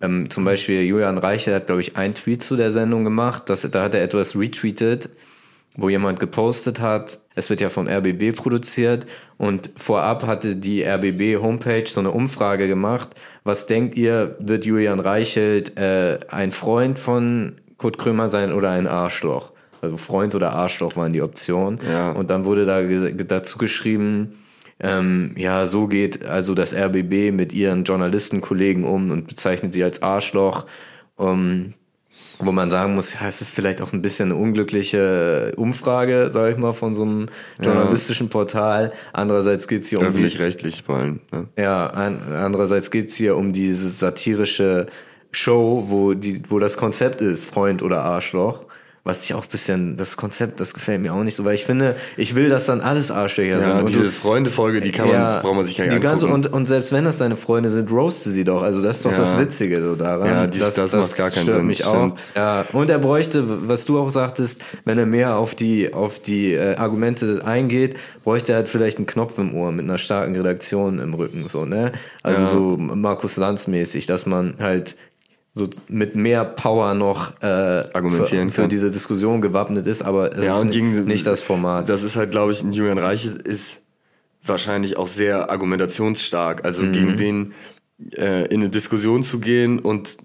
[0.01, 3.49] ähm, zum Beispiel Julian Reichel hat, glaube ich, einen Tweet zu der Sendung gemacht.
[3.49, 5.09] Dass, da hat er etwas retweetet,
[5.77, 7.21] wo jemand gepostet hat.
[7.35, 9.07] Es wird ja vom RBB produziert
[9.37, 13.11] und vorab hatte die RBB Homepage so eine Umfrage gemacht.
[13.45, 18.87] Was denkt ihr, wird Julian Reichelt äh, ein Freund von Kurt Krömer sein oder ein
[18.87, 19.53] Arschloch?
[19.83, 21.79] Also Freund oder Arschloch waren die Optionen.
[21.89, 22.11] Ja.
[22.11, 24.39] Und dann wurde da dazu geschrieben,
[24.81, 30.03] ähm, ja, so geht also das RBB mit ihren Journalistenkollegen um und bezeichnet sie als
[30.03, 30.67] Arschloch.
[31.17, 31.73] Um,
[32.39, 36.53] wo man sagen muss, ja, es ist vielleicht auch ein bisschen eine unglückliche Umfrage, sage
[36.53, 37.29] ich mal, von so einem
[37.61, 38.93] journalistischen Portal.
[39.13, 41.21] Andererseits geht's hier um die, Öffentlich-rechtlich wollen.
[41.33, 41.49] Ne?
[41.57, 44.87] ja, an, andererseits geht's hier um diese satirische
[45.31, 48.66] Show, wo die, wo das Konzept ist, Freund oder Arschloch.
[49.07, 51.65] Was ich auch ein bisschen, das Konzept, das gefällt mir auch nicht so, weil ich
[51.65, 53.69] finde, ich will, dass dann alles Arschlöcher sind.
[53.69, 56.01] Ja, Und du- dieses Freunde-Folge, die kann man, das braucht man sich gar nicht die
[56.01, 56.47] ganze, angucken.
[56.47, 58.63] und, und selbst wenn das deine Freunde sind, roaste sie doch.
[58.63, 59.19] Also das ist doch Ja.
[59.19, 60.27] das Witzige so daran.
[60.29, 61.95] Ja, dies- das macht gar keinen stört Sinn, mich stimmt.
[61.95, 62.37] auch.
[62.37, 66.55] Ja, und er bräuchte, was du auch sagtest, wenn er mehr auf die, auf die
[66.55, 70.99] äh, Argumente eingeht, bräuchte er halt vielleicht einen Knopf im Ohr mit einer starken Redaktion
[70.99, 71.93] im Rücken, so, ne?
[72.25, 72.49] Also Ja.
[72.49, 74.97] so Markus Lanz mäßig, dass man halt
[75.59, 80.45] so mit mehr Power noch äh, Argumentieren für, für diese Diskussion gewappnet ist, aber es
[80.45, 81.89] Ja, ist und nicht, gegen, nicht das Format.
[81.89, 83.81] Das ist halt, glaube ich, ein Julian Reiche ist
[84.45, 86.65] wahrscheinlich auch sehr argumentationsstark.
[86.67, 86.93] Also Mhm.
[86.93, 87.53] gegen den
[88.19, 90.19] äh, in eine Diskussion zu gehen und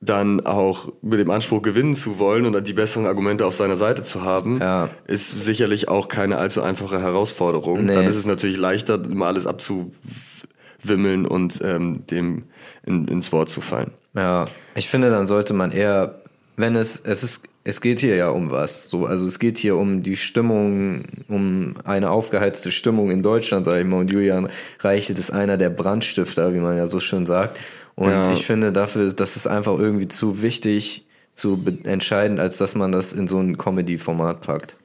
[0.00, 4.02] dann auch mit dem Anspruch gewinnen zu wollen und die besseren Argumente auf seiner Seite
[4.02, 4.90] zu haben, Ja.
[5.06, 7.84] ist sicherlich auch keine allzu einfache Herausforderung.
[7.84, 7.94] Nee.
[7.94, 12.42] Dann ist es natürlich leichter, immer alles abzuwimmeln und ähm, dem
[12.86, 13.90] in, ins Wort zu fallen.
[14.14, 16.20] Ja, ich finde, dann sollte man eher,
[16.56, 18.88] wenn es, es ist, es geht hier ja um was.
[18.90, 23.80] So, also es geht hier um die Stimmung, um eine aufgeheizte Stimmung in Deutschland, sag
[23.80, 23.98] ich mal.
[24.00, 24.48] Und Julian
[24.80, 27.58] Reichelt ist einer der Brandstifter, wie man ja so schön sagt.
[27.94, 28.30] Und Ja.
[28.32, 33.12] ich finde dafür, das ist einfach irgendwie zu wichtig, zu entscheidend, als dass man das
[33.12, 34.76] in so ein Comedy-Format packt.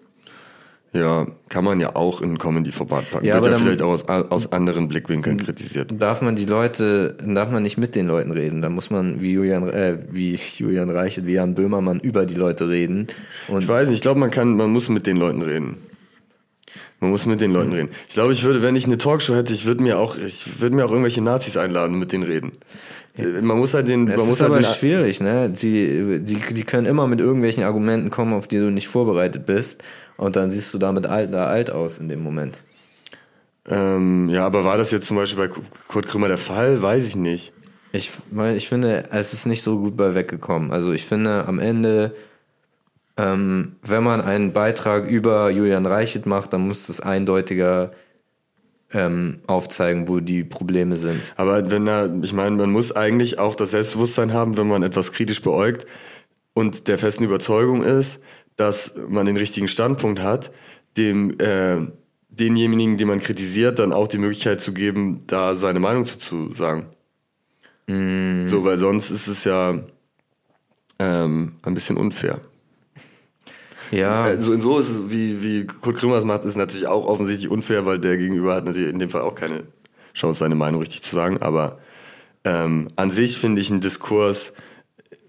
[0.92, 3.26] Ja, kann man ja auch in Comedy-Format packen.
[3.26, 5.94] Ja, Wird aber ja vielleicht auch aus, aus anderen Blickwinkeln kritisiert.
[6.00, 8.62] Darf man die Leute, darf man nicht mit den Leuten reden.
[8.62, 12.70] Da muss man wie Julian, äh, wie Julian Reichelt, wie Jan Böhmermann über die Leute
[12.70, 13.08] reden.
[13.48, 15.78] Und Ich weiß nicht, ich glaube, man kann, man muss mit den Leuten reden.
[17.00, 17.54] Man muss mit den.
[17.54, 17.89] Leuten reden.
[18.08, 20.76] Ich glaube, ich würde, wenn ich eine Talkshow hätte, ich würde mir auch, ich würde
[20.76, 22.52] mir auch irgendwelche Nazis einladen und mit denen reden.
[23.41, 25.52] Man muss halt den, Es man muss ist halt aber schwierig, ne?
[25.54, 29.82] Sie, sie, die können immer mit irgendwelchen Argumenten kommen, auf die du nicht vorbereitet bist.
[30.18, 32.64] Und dann siehst du damit alt, da alt aus in dem Moment.
[33.68, 35.54] ähm, ja, aber war das jetzt zum Beispiel bei
[35.88, 36.82] Kurt Krümmer der Fall?
[36.82, 37.54] Weiß ich nicht.
[37.91, 38.12] Ich,
[38.56, 40.72] ich finde, es ist nicht so gut bei weggekommen.
[40.72, 42.14] Also ich finde, am Ende,
[43.20, 47.91] ähm, wenn man einen Beitrag über Julian Reichelt macht, dann muss es eindeutiger
[48.93, 51.34] ähm, aufzeigen, wo die Probleme sind.
[51.36, 55.11] Aber wenn er, ich meine, man muss eigentlich auch das Selbstbewusstsein haben, wenn man etwas
[55.11, 55.86] kritisch beäugt
[56.53, 58.22] und der festen Überzeugung ist,
[58.55, 60.51] dass man den richtigen Standpunkt hat,
[60.95, 61.88] dem äh,
[62.30, 66.55] denjenigen, den man kritisiert, dann auch die Möglichkeit zu geben, da seine Meinung zu, zu
[66.55, 66.86] sagen.
[67.88, 68.47] Mm.
[68.47, 69.78] So, weil sonst ist es ja
[70.99, 72.39] ähm, ein bisschen unfair.
[73.92, 74.24] Ja.
[74.24, 77.50] Also in so ist es, wie, wie Kurt Krümmer es macht, ist natürlich auch offensichtlich
[77.50, 79.64] unfair, weil der Gegenüber hat natürlich in dem Fall auch keine
[80.14, 81.42] Chance, seine Meinung richtig zu sagen.
[81.42, 81.80] Aber
[82.44, 84.54] ähm, an sich finde ich einen Diskurs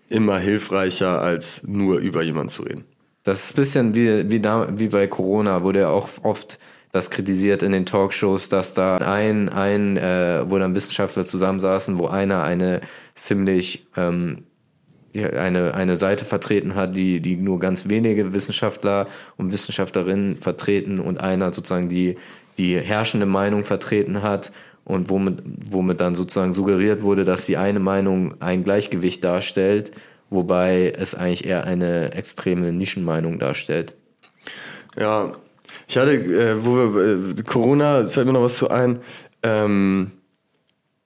[0.09, 2.85] immer hilfreicher, als nur über jemanden zu reden.
[3.23, 6.59] Das ist ein bisschen wie, wie, da, wie bei Corona, wo der auch oft
[6.93, 12.07] das kritisiert in den Talkshows, dass da ein, ein äh, wo dann Wissenschaftler zusammensaßen, wo
[12.07, 12.81] einer eine
[13.15, 14.39] ziemlich ähm,
[15.15, 19.07] eine, eine Seite vertreten hat, die, die nur ganz wenige Wissenschaftler
[19.37, 22.17] und Wissenschaftlerinnen vertreten und einer sozusagen die,
[22.59, 24.53] die herrschende Meinung vertreten hat
[24.85, 29.93] und womit, womit dann sozusagen suggeriert wurde, dass die eine Meinung ein Gleichgewicht darstellt,
[30.31, 33.95] wobei es eigentlich eher eine extreme Nischenmeinung darstellt.
[34.97, 35.33] Ja,
[35.89, 39.01] ich hatte, äh, wo wir, äh, Corona, fällt mir noch was zu ein,
[39.43, 40.13] ähm,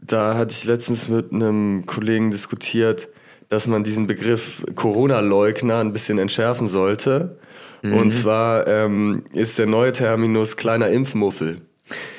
[0.01, 3.09] da hatte ich letztens mit einem Kollegen diskutiert,
[3.49, 7.39] dass man diesen Begriff Corona-Leugner ein bisschen entschärfen sollte.
[7.83, 7.95] Mhm.
[7.95, 11.61] Und zwar ähm, ist der neue Terminus kleiner Impfmuffel.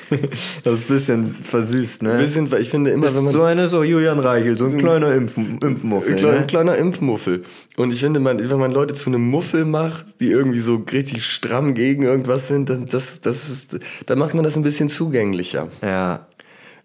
[0.62, 2.12] das ist ein bisschen versüßt, ne?
[2.12, 3.32] Ein bisschen, ich finde immer, ist wenn man.
[3.32, 6.12] So einer ist auch Julian Reichel, so ein kleiner Impf Impfmuffel.
[6.12, 6.46] Ein kleiner, ne?
[6.46, 7.42] kleiner Impfmuffel.
[7.76, 11.26] Und ich finde, man, wenn man Leute zu einem Muffel macht, die irgendwie so richtig
[11.26, 15.68] stramm gegen irgendwas sind, dann, das, das ist, dann macht man das ein bisschen zugänglicher.
[15.82, 16.28] Ja.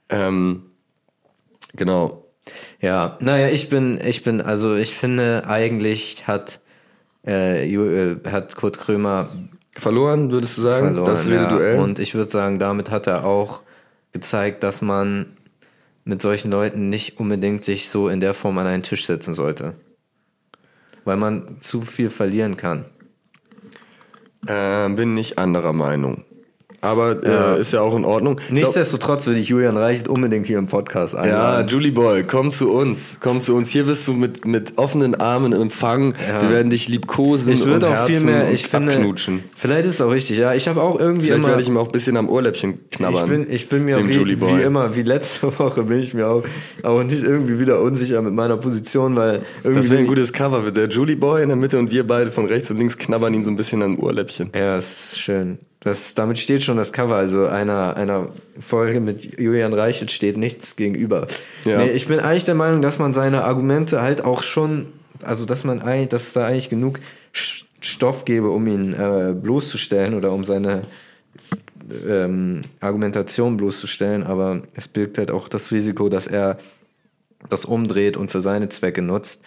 [0.10, 0.64] Ähm,
[1.76, 2.21] genau.
[2.82, 6.60] Ja, naja, ich bin, ich bin, also ich finde, eigentlich hat,
[7.26, 9.30] äh, äh hat Kurt Krömer
[9.72, 10.88] verloren, würdest du sagen?
[10.88, 11.76] Verloren, das Rededuell.
[11.76, 11.82] Ja.
[11.82, 13.62] Und ich würde sagen, damit hat er auch
[14.12, 15.38] gezeigt, dass man
[16.04, 19.76] mit solchen Leuten nicht unbedingt sich so in der Form an einen Tisch setzen sollte.
[21.06, 22.86] Weil man zu viel verlieren kann.
[24.48, 26.26] Äh, bin nicht anderer Meinung.
[26.82, 28.42] Aber äh, ist ja auch in Ordnung.
[28.50, 31.68] Nichtsdestotrotz würde ich Julian Reichelt unbedingt hier im Podcast einladen.
[31.68, 33.18] Ja, Julie Boy, komm zu uns.
[33.20, 33.70] Komm zu uns.
[33.70, 36.16] Hier wirst du mit, mit offenen Armen empfangen.
[36.28, 36.42] Ja.
[36.42, 39.44] Wir werden dich liebkosen ich würde auch viel mehr, ich finde, abknutschen.
[39.56, 40.56] Vielleicht ist es auch richtig, ja.
[40.56, 41.48] Ich habe auch irgendwie Vielleicht immer...
[41.50, 43.26] werde ich ihm auch ein bisschen am Ohrläppchen knabbern.
[43.26, 46.44] Ich bin, ich bin mir wie, wie, immer, wie letzte Woche bin ich mir auch,
[46.82, 49.76] auch nicht irgendwie wieder unsicher mit meiner Position, weil irgendwie...
[49.76, 50.72] Das wäre ein gutes Cover.
[50.72, 53.44] Der Julie Boy in der Mitte und wir beide von rechts und links knabbern ihm
[53.44, 54.50] so ein bisschen am Ohrläppchen.
[54.56, 55.60] Ja, das ist schön.
[55.84, 58.30] Das, damit steht schon das Cover, also einer, einer
[58.60, 61.26] Folge mit Julian Reichelt steht nichts gegenüber.
[61.66, 61.80] Ja.
[61.80, 65.64] Nee, ich bin eigentlich der Meinung, dass man seine Argumente halt auch schon, also dass
[65.64, 67.00] man eigentlich, dass es da eigentlich genug
[67.34, 70.84] Stoff gäbe, um ihn äh, bloßzustellen oder um seine
[72.08, 76.58] ähm, Argumentation bloßzustellen, aber es birgt halt auch das Risiko, dass er
[77.50, 79.42] das umdreht und für seine Zwecke nutzt.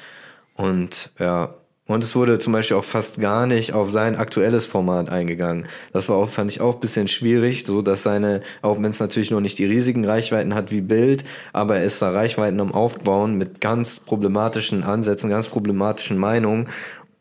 [0.54, 1.50] Und ja,
[1.86, 5.66] und es wurde zum Beispiel auch fast gar nicht auf sein aktuelles Format eingegangen.
[5.92, 9.00] Das war auch, fand ich auch ein bisschen schwierig, so dass seine, auch wenn es
[9.00, 12.72] natürlich noch nicht die riesigen Reichweiten hat wie Bild, aber er ist da Reichweiten am
[12.72, 16.70] Aufbauen mit ganz problematischen Ansätzen, ganz problematischen Meinungen.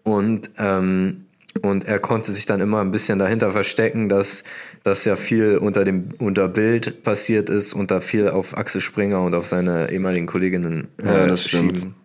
[0.03, 1.18] Und, ähm,
[1.61, 4.45] und er konnte sich dann immer ein bisschen dahinter verstecken, dass,
[4.84, 9.22] dass ja viel unter dem, unter Bild passiert ist und da viel auf Axel Springer
[9.24, 10.88] und auf seine ehemaligen Kolleginnen.
[11.03, 11.78] Äh, ja, das stimmt.
[11.78, 11.95] Schieben.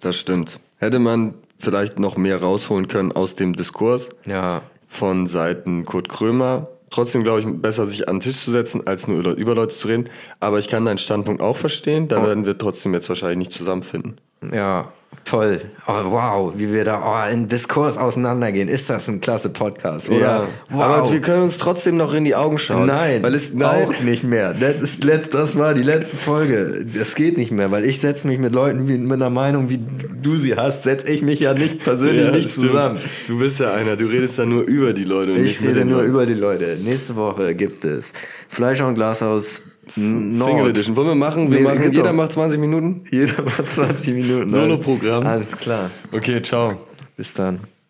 [0.00, 0.60] Das stimmt.
[0.78, 1.34] Hätte man
[1.64, 4.62] vielleicht noch mehr rausholen können aus dem Diskurs ja.
[4.86, 6.68] von Seiten Kurt Krömer.
[6.90, 9.88] Trotzdem glaube ich, besser sich an den Tisch zu setzen, als nur über Leute zu
[9.88, 10.04] reden.
[10.38, 12.06] Aber ich kann deinen Standpunkt auch verstehen.
[12.06, 12.26] Da oh.
[12.26, 14.20] werden wir trotzdem jetzt wahrscheinlich nicht zusammenfinden.
[14.52, 14.88] Ja,
[15.24, 15.58] toll.
[15.86, 18.68] Oh, wow, wie wir da oh, in Diskurs auseinandergehen.
[18.68, 20.18] Ist das ein klasse Podcast, oder?
[20.18, 20.82] Ja, wow.
[20.82, 22.86] aber wir können uns trotzdem noch in die Augen schauen.
[22.86, 23.86] Nein, weil es nein.
[23.86, 24.54] auch nicht mehr.
[24.54, 26.86] Das, ist, das war die letzte Folge.
[26.94, 29.78] Das geht nicht mehr, weil ich setze mich mit Leuten wie, mit einer Meinung, wie
[29.78, 32.68] du sie hast, setze ich mich ja nicht persönlich ja, nicht stimmt.
[32.68, 33.00] zusammen.
[33.26, 35.32] Du bist ja einer, du redest ja nur über die Leute.
[35.32, 36.10] ich rede nur Leuten.
[36.10, 36.78] über die Leute.
[36.82, 38.12] Nächste Woche gibt es
[38.48, 40.96] Fleischer und Glashaus Single Edition.
[40.96, 41.50] Wollen wir machen?
[41.50, 43.02] Wir nee, machen jeder macht 20 Minuten?
[43.10, 44.50] Jeder macht 20 Minuten.
[44.52, 45.26] Solo-Programm.
[45.26, 45.90] Alles klar.
[46.12, 46.76] Okay, ciao.
[47.16, 47.60] Bis dann.